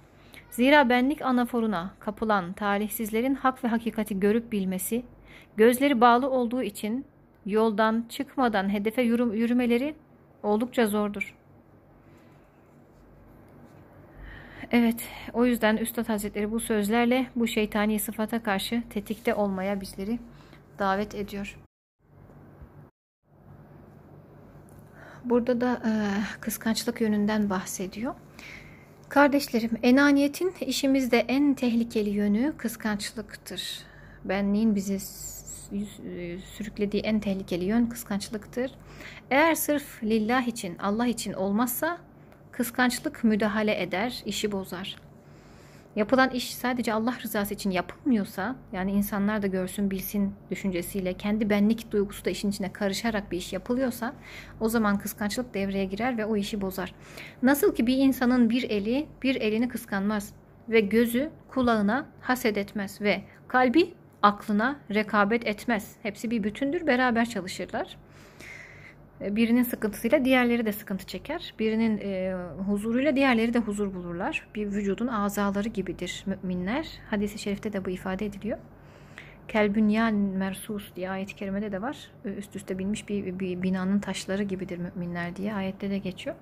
[0.51, 5.03] Zira benlik anaforuna kapılan talihsizlerin hak ve hakikati görüp bilmesi,
[5.57, 7.05] gözleri bağlı olduğu için
[7.47, 9.95] yoldan çıkmadan hedefe yürümeleri
[10.43, 11.40] oldukça zordur.
[14.73, 15.03] Evet,
[15.33, 20.19] o yüzden Üstad Hazretleri bu sözlerle bu şeytani sıfata karşı tetikte olmaya bizleri
[20.79, 21.59] davet ediyor.
[25.25, 25.93] Burada da e,
[26.41, 28.15] kıskançlık yönünden bahsediyor.
[29.09, 33.79] Kardeşlerim, enaniyetin işimizde en tehlikeli yönü kıskançlıktır.
[34.25, 35.01] Benliğin bizi
[36.57, 38.71] sürüklediği en tehlikeli yön kıskançlıktır.
[39.31, 41.99] Eğer sırf lillah için, Allah için olmazsa
[42.61, 44.97] Kıskançlık müdahale eder, işi bozar.
[45.97, 51.93] Yapılan iş sadece Allah rızası için yapılmıyorsa, yani insanlar da görsün bilsin düşüncesiyle, kendi benlik
[51.93, 54.15] duygusu da işin içine karışarak bir iş yapılıyorsa,
[54.61, 56.95] o zaman kıskançlık devreye girer ve o işi bozar.
[57.43, 60.33] Nasıl ki bir insanın bir eli bir elini kıskanmaz
[60.69, 65.97] ve gözü kulağına haset etmez ve kalbi aklına rekabet etmez.
[66.03, 67.97] Hepsi bir bütündür, beraber çalışırlar.
[69.23, 71.55] E, birinin sıkıntısıyla diğerleri de sıkıntı çeker.
[71.59, 72.35] Birinin e,
[72.67, 74.47] huzuruyla diğerleri de huzur bulurlar.
[74.55, 76.89] Bir vücudun azaları gibidir müminler.
[77.11, 78.59] Hadis-i şerifte de bu ifade ediliyor.
[79.49, 81.97] Kelbünyan mersus diye ayet-i kerimede de var.
[82.25, 86.37] E, üst üste binmiş bir, bir binanın taşları gibidir müminler diye ayette de geçiyor.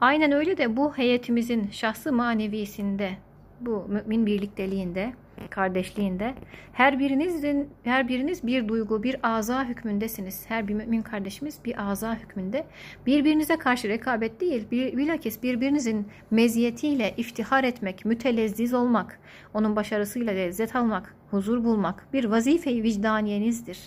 [0.00, 3.16] Aynen öyle de bu heyetimizin şahsı manevisinde,
[3.60, 5.12] bu mümin birlikteliğinde,
[5.50, 6.34] kardeşliğinde
[6.72, 10.44] her birinizin her biriniz bir duygu, bir aza hükmündesiniz.
[10.48, 12.66] Her bir mümin kardeşimiz bir aza hükmünde.
[13.06, 19.20] Birbirinize karşı rekabet değil, bir, bilakis birbirinizin meziyetiyle iftihar etmek, mütelezziz olmak,
[19.54, 23.78] onun başarısıyla lezzet almak, huzur bulmak bir vazife-i vicdaniyenizdir.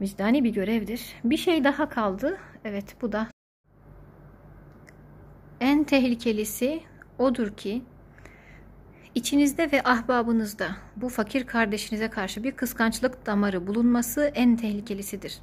[0.00, 1.14] Vicdani bir görevdir.
[1.24, 2.38] Bir şey daha kaldı.
[2.64, 3.26] Evet bu da
[5.60, 6.80] en tehlikelisi
[7.18, 7.82] odur ki
[9.14, 15.38] İçinizde ve ahbabınızda bu fakir kardeşinize karşı bir kıskançlık damarı bulunması en tehlikelisidir.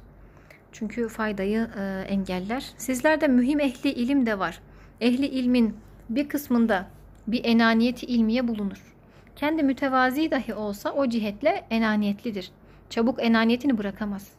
[0.72, 2.72] Çünkü faydayı e, engeller.
[2.76, 4.60] Sizlerde mühim ehli ilim de var.
[5.00, 5.76] Ehli ilmin
[6.08, 6.86] bir kısmında
[7.26, 8.94] bir enaniyeti ilmiye bulunur.
[9.36, 12.50] Kendi mütevazi dahi olsa o cihetle enaniyetlidir.
[12.90, 14.37] Çabuk enaniyetini bırakamaz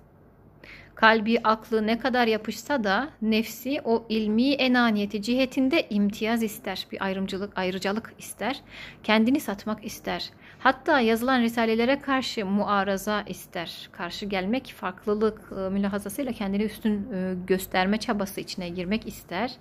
[0.99, 6.87] kalbi, aklı ne kadar yapışsa da nefsi o ilmi enaniyeti cihetinde imtiyaz ister.
[6.91, 8.61] Bir ayrımcılık, ayrıcalık ister.
[9.03, 10.29] Kendini satmak ister.
[10.59, 13.89] Hatta yazılan risalelere karşı muaraza ister.
[13.91, 19.51] Karşı gelmek, farklılık e, mülahazasıyla kendini üstün e, gösterme çabası içine girmek ister.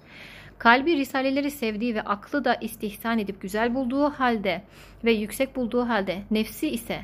[0.59, 4.63] Kalbi risaleleri sevdiği ve aklı da istihsan edip güzel bulduğu halde
[5.05, 7.01] ve yüksek bulduğu halde nefsi ise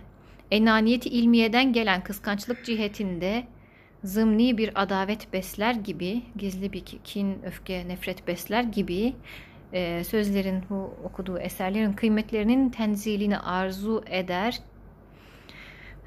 [0.50, 3.44] enaniyeti ilmiyeden gelen kıskançlık cihetinde
[4.04, 9.14] zımni bir adavet besler gibi, gizli bir kin, öfke, nefret besler gibi
[9.72, 14.58] e, sözlerin, bu okuduğu eserlerin kıymetlerinin tenzilini arzu eder,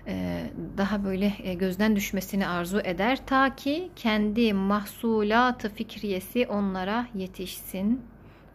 [0.07, 0.43] e,
[0.77, 8.01] daha böyle e, gözden düşmesini arzu eder ta ki kendi mahsulatı fikriyesi onlara yetişsin,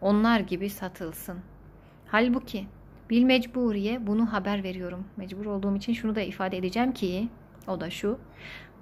[0.01, 1.39] onlar gibi satılsın.
[2.07, 2.67] Halbuki
[3.11, 5.05] bil mecburiye bunu haber veriyorum.
[5.17, 7.29] Mecbur olduğum için şunu da ifade edeceğim ki
[7.67, 8.19] o da şu.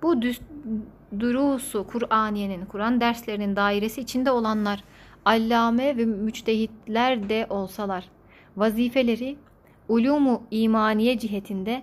[0.02, 0.22] Bu
[1.20, 4.84] durusu Kur'aniyenin, Kur'an derslerinin dairesi içinde olanlar
[5.24, 8.04] allame ve müçtehitler de olsalar
[8.56, 9.36] vazifeleri
[9.88, 11.82] ulumu imaniye cihetinde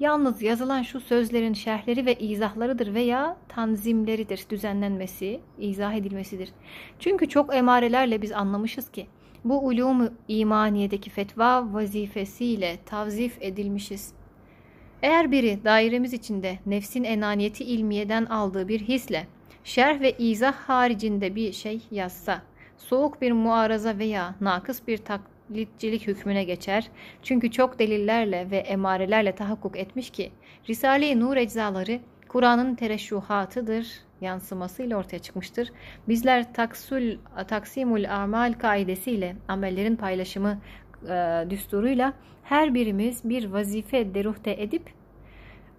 [0.00, 6.48] yalnız yazılan şu sözlerin şerhleri ve izahlarıdır veya tanzimleridir, düzenlenmesi, izah edilmesidir.
[6.98, 9.06] Çünkü çok emarelerle biz anlamışız ki
[9.44, 14.17] bu ulumu imaniyedeki fetva vazifesiyle tavzif edilmişiz.
[15.02, 19.26] Eğer biri dairemiz içinde nefsin enaniyeti ilmiyeden aldığı bir hisle
[19.64, 22.42] şerh ve izah haricinde bir şey yazsa,
[22.76, 26.88] soğuk bir muaraza veya nakıs bir taklitçilik hükmüne geçer.
[27.22, 30.32] Çünkü çok delillerle ve emarelerle tahakkuk etmiş ki
[30.68, 33.86] Risale-i Nur eczaları Kur'an'ın tereşşuhatıdır,
[34.20, 35.72] yansımasıyla ortaya çıkmıştır.
[36.08, 37.16] Bizler taksul,
[37.48, 40.58] taksimul amal kaidesiyle amellerin paylaşımı
[41.08, 42.12] e, düsturuyla
[42.44, 44.82] her birimiz bir vazife deruhte edip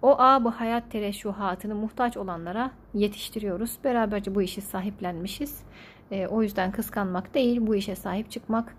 [0.02, 3.78] o ab hayat tereşşuhatını muhtaç olanlara yetiştiriyoruz.
[3.84, 5.62] Beraberce bu işi sahiplenmişiz.
[6.10, 8.76] E, o yüzden kıskanmak değil, bu işe sahip çıkmak,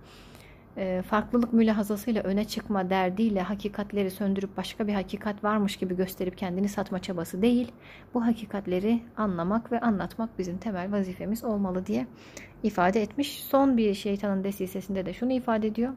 [0.78, 6.70] e, farklılık mülahazasıyla öne çıkma derdiyle hakikatleri söndürüp başka bir hakikat varmış gibi gösterip kendini
[6.70, 7.72] satma çabası değil,
[8.14, 12.08] bu hakikatleri anlamak ve anlatmak bizim temel vazifemiz olmalı diye
[12.64, 13.44] ifade etmiş.
[13.44, 15.94] Son bir şeytanın desisesinde de şunu ifade ediyor.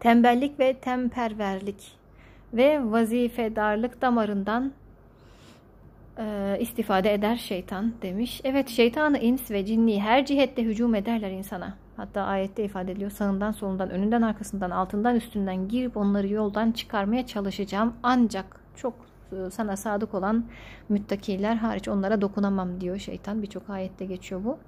[0.00, 1.92] Tembellik ve temperverlik
[2.54, 4.72] ve vazifedarlık damarından
[6.18, 8.40] e, istifade eder şeytan demiş.
[8.44, 11.74] Evet şeytanı ins ve cinni her cihette hücum ederler insana.
[11.96, 17.94] Hatta ayette ifade ediliyor sağından solundan önünden arkasından altından üstünden girip onları yoldan çıkarmaya çalışacağım.
[18.02, 18.94] Ancak çok
[19.32, 20.44] e, sana sadık olan
[20.88, 23.42] müttakiler hariç onlara dokunamam diyor şeytan.
[23.42, 24.58] Birçok ayette geçiyor bu.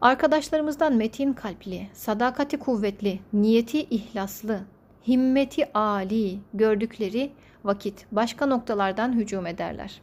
[0.00, 4.60] Arkadaşlarımızdan metin kalpli, sadakati kuvvetli, niyeti ihlaslı,
[5.08, 7.32] himmeti âli gördükleri
[7.64, 10.00] vakit başka noktalardan hücum ederler.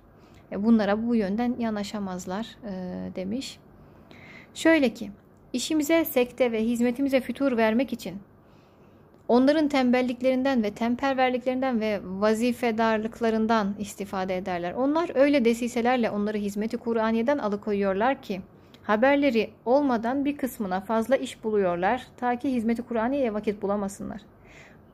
[0.51, 2.71] E, bunlara bu yönden yanaşamazlar e,
[3.15, 3.59] demiş.
[4.53, 5.11] Şöyle ki
[5.53, 8.17] işimize sekte ve hizmetimize fütur vermek için
[9.27, 14.73] onların tembelliklerinden ve temperverliklerinden ve vazifedarlıklarından istifade ederler.
[14.73, 18.41] Onlar öyle desiselerle onları hizmeti Kur'aniye'den alıkoyuyorlar ki
[18.84, 24.21] haberleri olmadan bir kısmına fazla iş buluyorlar ta ki hizmeti Kur'aniye'ye vakit bulamasınlar.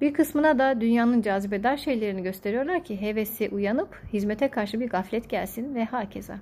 [0.02, 5.76] Bir kısmına da dünyanın cazibedar şeylerini gösteriyorlar ki hevesi uyanıp hizmete karşı bir gaflet gelsin
[5.76, 6.38] ve hakeza.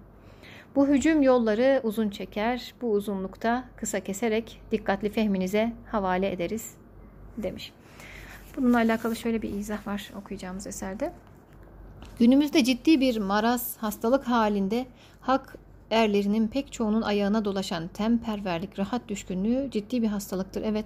[0.76, 6.76] Bu hücum yolları uzun çeker, bu uzunlukta kısa keserek dikkatli fehminize havale ederiz
[7.38, 7.74] demiş.
[8.58, 11.14] Bununla alakalı şöyle bir izah var okuyacağımız eserde.
[12.20, 14.86] Günümüzde ciddi bir maraz, hastalık halinde
[15.22, 15.58] hak
[15.92, 20.62] erlerinin pek çoğunun ayağına dolaşan temperverlik, rahat düşkünlüğü ciddi bir hastalıktır.
[20.66, 20.86] Evet,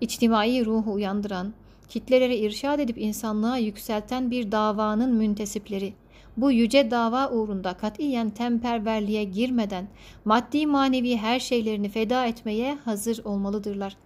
[0.00, 1.52] içtimai ruhu uyandıran,
[1.88, 5.94] kitlelere irşad edip insanlığa yükselten bir davanın müntesipleri,
[6.36, 9.88] bu yüce dava uğrunda katiyen temperverliğe girmeden
[10.24, 13.96] maddi manevi her şeylerini feda etmeye hazır olmalıdırlar.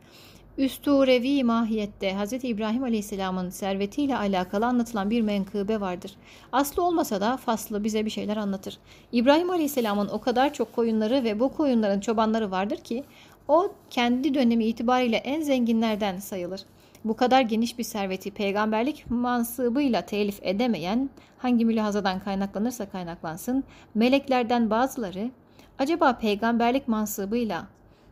[0.59, 2.33] Üsturevi mahiyette Hz.
[2.33, 6.13] İbrahim Aleyhisselam'ın servetiyle alakalı anlatılan bir menkıbe vardır.
[6.53, 8.79] Aslı olmasa da faslı bize bir şeyler anlatır.
[9.13, 13.05] İbrahim Aleyhisselam'ın o kadar çok koyunları ve bu koyunların çobanları vardır ki
[13.49, 16.61] o kendi dönemi itibariyle en zenginlerden sayılır
[17.05, 25.31] bu kadar geniş bir serveti peygamberlik mansıbıyla telif edemeyen hangi mülahazadan kaynaklanırsa kaynaklansın meleklerden bazıları
[25.79, 27.67] acaba peygamberlik mansıbıyla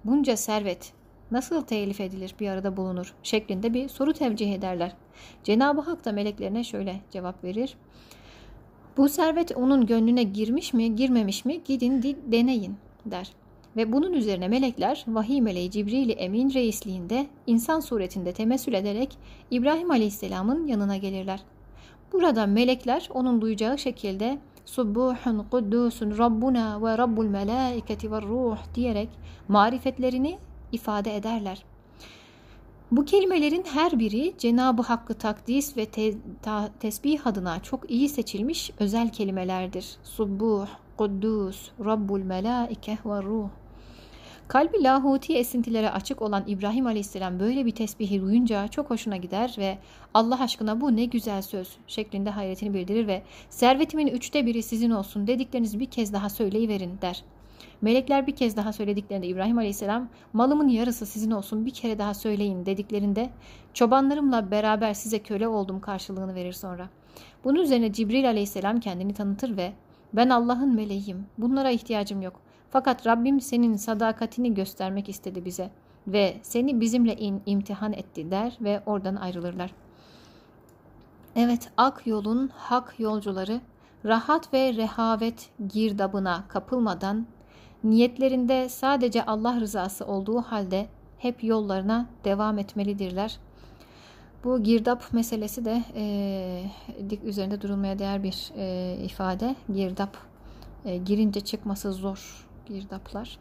[0.04, 0.92] bunca servet
[1.34, 4.92] nasıl telif edilir bir arada bulunur şeklinde bir soru tevcih ederler.
[5.44, 7.76] Cenab-ı Hak da meleklerine şöyle cevap verir.
[8.96, 12.76] Bu servet onun gönlüne girmiş mi girmemiş mi gidin deneyin
[13.06, 13.30] der.
[13.76, 19.18] Ve bunun üzerine melekler vahiy meleği Cibril Emin reisliğinde insan suretinde temessül ederek
[19.50, 21.40] İbrahim Aleyhisselam'ın yanına gelirler.
[22.12, 29.08] Burada melekler onun duyacağı şekilde Subbuhun kuddusun Rabbuna ve Rabbul melaiketi ve ruh diyerek
[29.48, 30.38] marifetlerini
[30.74, 31.64] ifade ederler.
[32.92, 38.70] Bu kelimelerin her biri Cenab-ı Hakk'ı takdis ve te ta tesbih adına çok iyi seçilmiş
[38.78, 39.96] özel kelimelerdir.
[40.04, 40.66] Subbuh,
[40.96, 43.48] Kuddus, Rabbul melaike ve ruh.
[44.48, 49.78] Kalbi lahuti esintilere açık olan İbrahim Aleyhisselam böyle bir tesbihi duyunca çok hoşuna gider ve
[50.14, 55.26] Allah aşkına bu ne güzel söz şeklinde hayretini bildirir ve servetimin üçte biri sizin olsun
[55.26, 57.24] dediklerinizi bir kez daha söyleyiverin der.
[57.82, 62.66] Melekler bir kez daha söylediklerinde İbrahim Aleyhisselam malımın yarısı sizin olsun bir kere daha söyleyin
[62.66, 63.30] dediklerinde
[63.74, 66.88] çobanlarımla beraber size köle oldum karşılığını verir sonra.
[67.44, 69.72] Bunun üzerine Cibril Aleyhisselam kendini tanıtır ve
[70.12, 72.40] ben Allah'ın meleğim bunlara ihtiyacım yok.
[72.70, 75.70] Fakat Rabbim senin sadakatini göstermek istedi bize
[76.06, 79.70] ve seni bizimle in, imtihan etti der ve oradan ayrılırlar.
[81.36, 83.60] Evet ak yolun hak yolcuları
[84.04, 87.26] rahat ve rehavet girdabına kapılmadan
[87.84, 90.86] niyetlerinde sadece Allah rızası olduğu halde
[91.18, 93.38] hep yollarına devam etmelidirler.
[94.44, 99.56] Bu girdap meselesi de e, üzerinde durulmaya değer bir e, ifade.
[99.74, 100.16] Girdap
[100.84, 103.38] e, girince çıkması zor girdaplar.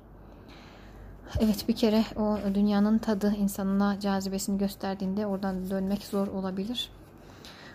[1.40, 6.90] Evet bir kere o dünyanın tadı insanına cazibesini gösterdiğinde oradan dönmek zor olabilir.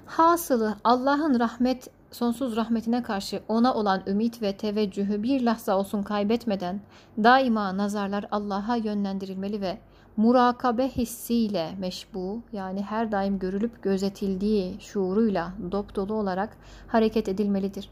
[0.07, 6.81] Hasılı Allah'ın rahmet sonsuz rahmetine karşı ona olan ümit ve teveccühü bir lahza olsun kaybetmeden
[7.19, 9.79] daima nazarlar Allah'a yönlendirilmeli ve
[10.17, 16.57] murakabe hissiyle meşbu yani her daim görülüp gözetildiği şuuruyla dop dolu olarak
[16.87, 17.91] hareket edilmelidir.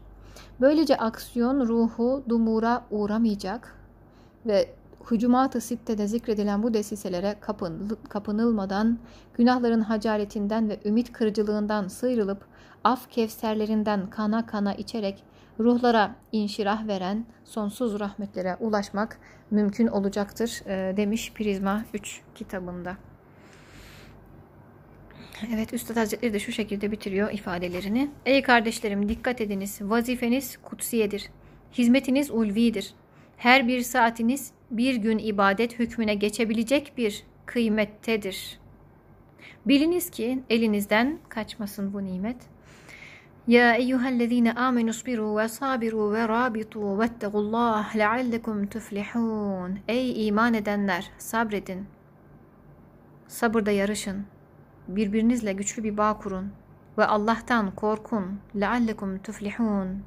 [0.61, 3.75] Böylece aksiyon ruhu dumura uğramayacak
[4.45, 4.69] ve
[5.11, 8.99] Hücumat-ı Sitte'de zikredilen bu desiselere kapın, kapınılmadan,
[9.33, 12.45] günahların hacaletinden ve ümit kırıcılığından sıyrılıp,
[12.83, 15.23] af kevserlerinden kana kana içerek
[15.59, 19.19] ruhlara inşirah veren sonsuz rahmetlere ulaşmak
[19.51, 22.97] mümkün olacaktır e, demiş Prizma 3 kitabında.
[25.53, 28.09] Evet Üstad Hazretleri de şu şekilde bitiriyor ifadelerini.
[28.25, 31.29] Ey kardeşlerim dikkat ediniz vazifeniz kutsiyedir.
[31.73, 32.93] Hizmetiniz ulvidir.
[33.37, 38.59] Her bir saatiniz bir gün ibadet hükmüne geçebilecek bir kıymettedir.
[39.65, 42.37] Biliniz ki elinizden kaçmasın bu nimet.
[43.46, 49.78] Ya eyyühellezine amenu sabiru ve sabiru ve rabitu vettegullah leallekum tuflihun.
[49.88, 51.86] Ey iman edenler sabredin.
[53.28, 54.26] Sabırda yarışın.
[54.88, 56.52] Birbirinizle güçlü bir bağ kurun.
[56.98, 58.40] Ve Allah'tan korkun.
[58.56, 60.02] Leallekum tuflihun.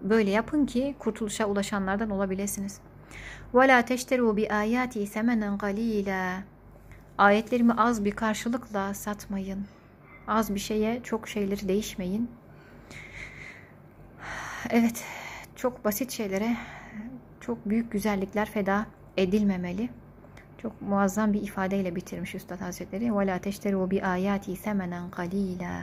[0.00, 2.80] Böyle yapın ki kurtuluşa ulaşanlardan olabilirsiniz.
[3.54, 6.40] وَلَا تَشْتَرُوا بِآيَاتِي ثَمَنًا قَلِيلًا
[7.18, 9.66] Ayetlerimi az bir karşılıkla satmayın.
[10.28, 12.30] Az bir şeye çok şeyleri değişmeyin.
[14.70, 15.04] Evet,
[15.56, 16.56] çok basit şeylere
[17.40, 18.86] çok büyük güzellikler feda
[19.16, 19.88] edilmemeli.
[20.62, 23.04] Çok muazzam bir ifadeyle bitirmiş Üstad Hazretleri.
[23.04, 25.82] وَلَا تَشْتَرُوا بِآيَاتِي ثَمَنًا قَلِيلًا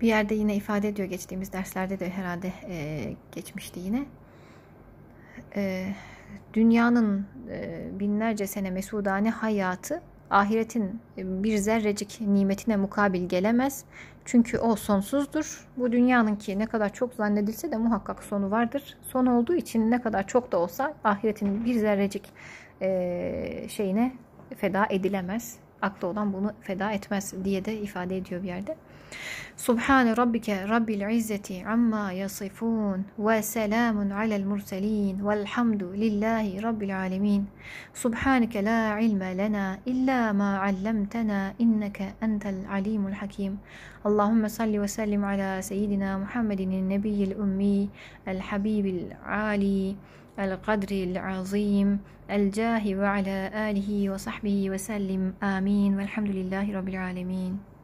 [0.00, 4.04] Bir yerde yine ifade ediyor geçtiğimiz derslerde de herhalde e, geçmişti yine.
[5.56, 5.92] E,
[6.54, 13.83] dünyanın e, binlerce sene mesudane hayatı ahiretin bir zerrecik nimetine mukabil gelemez.
[14.25, 15.67] Çünkü o sonsuzdur.
[15.77, 18.97] Bu dünyanınki ne kadar çok zannedilse de muhakkak sonu vardır.
[19.01, 22.23] Son olduğu için ne kadar çok da olsa ahiretin bir zerrecik
[22.81, 24.13] e, şeyine
[24.57, 25.57] feda edilemez.
[25.81, 28.75] Aklı olan bunu feda etmez diye de ifade ediyor bir yerde.
[29.59, 37.45] سبحان ربك رب العزة عما يصفون وسلام على المرسلين والحمد لله رب العالمين.
[37.93, 43.57] سبحانك لا علم لنا إلا ما علمتنا إنك أنت العليم الحكيم.
[44.05, 47.89] اللهم صل وسلم على سيدنا محمد النبي الأمي
[48.27, 49.95] الحبيب العالي
[50.39, 51.99] القدر العظيم
[52.31, 55.33] الجاه وعلى آله وصحبه وسلم.
[55.43, 55.97] آمين.
[55.99, 57.78] والحمد لله رب العالمين.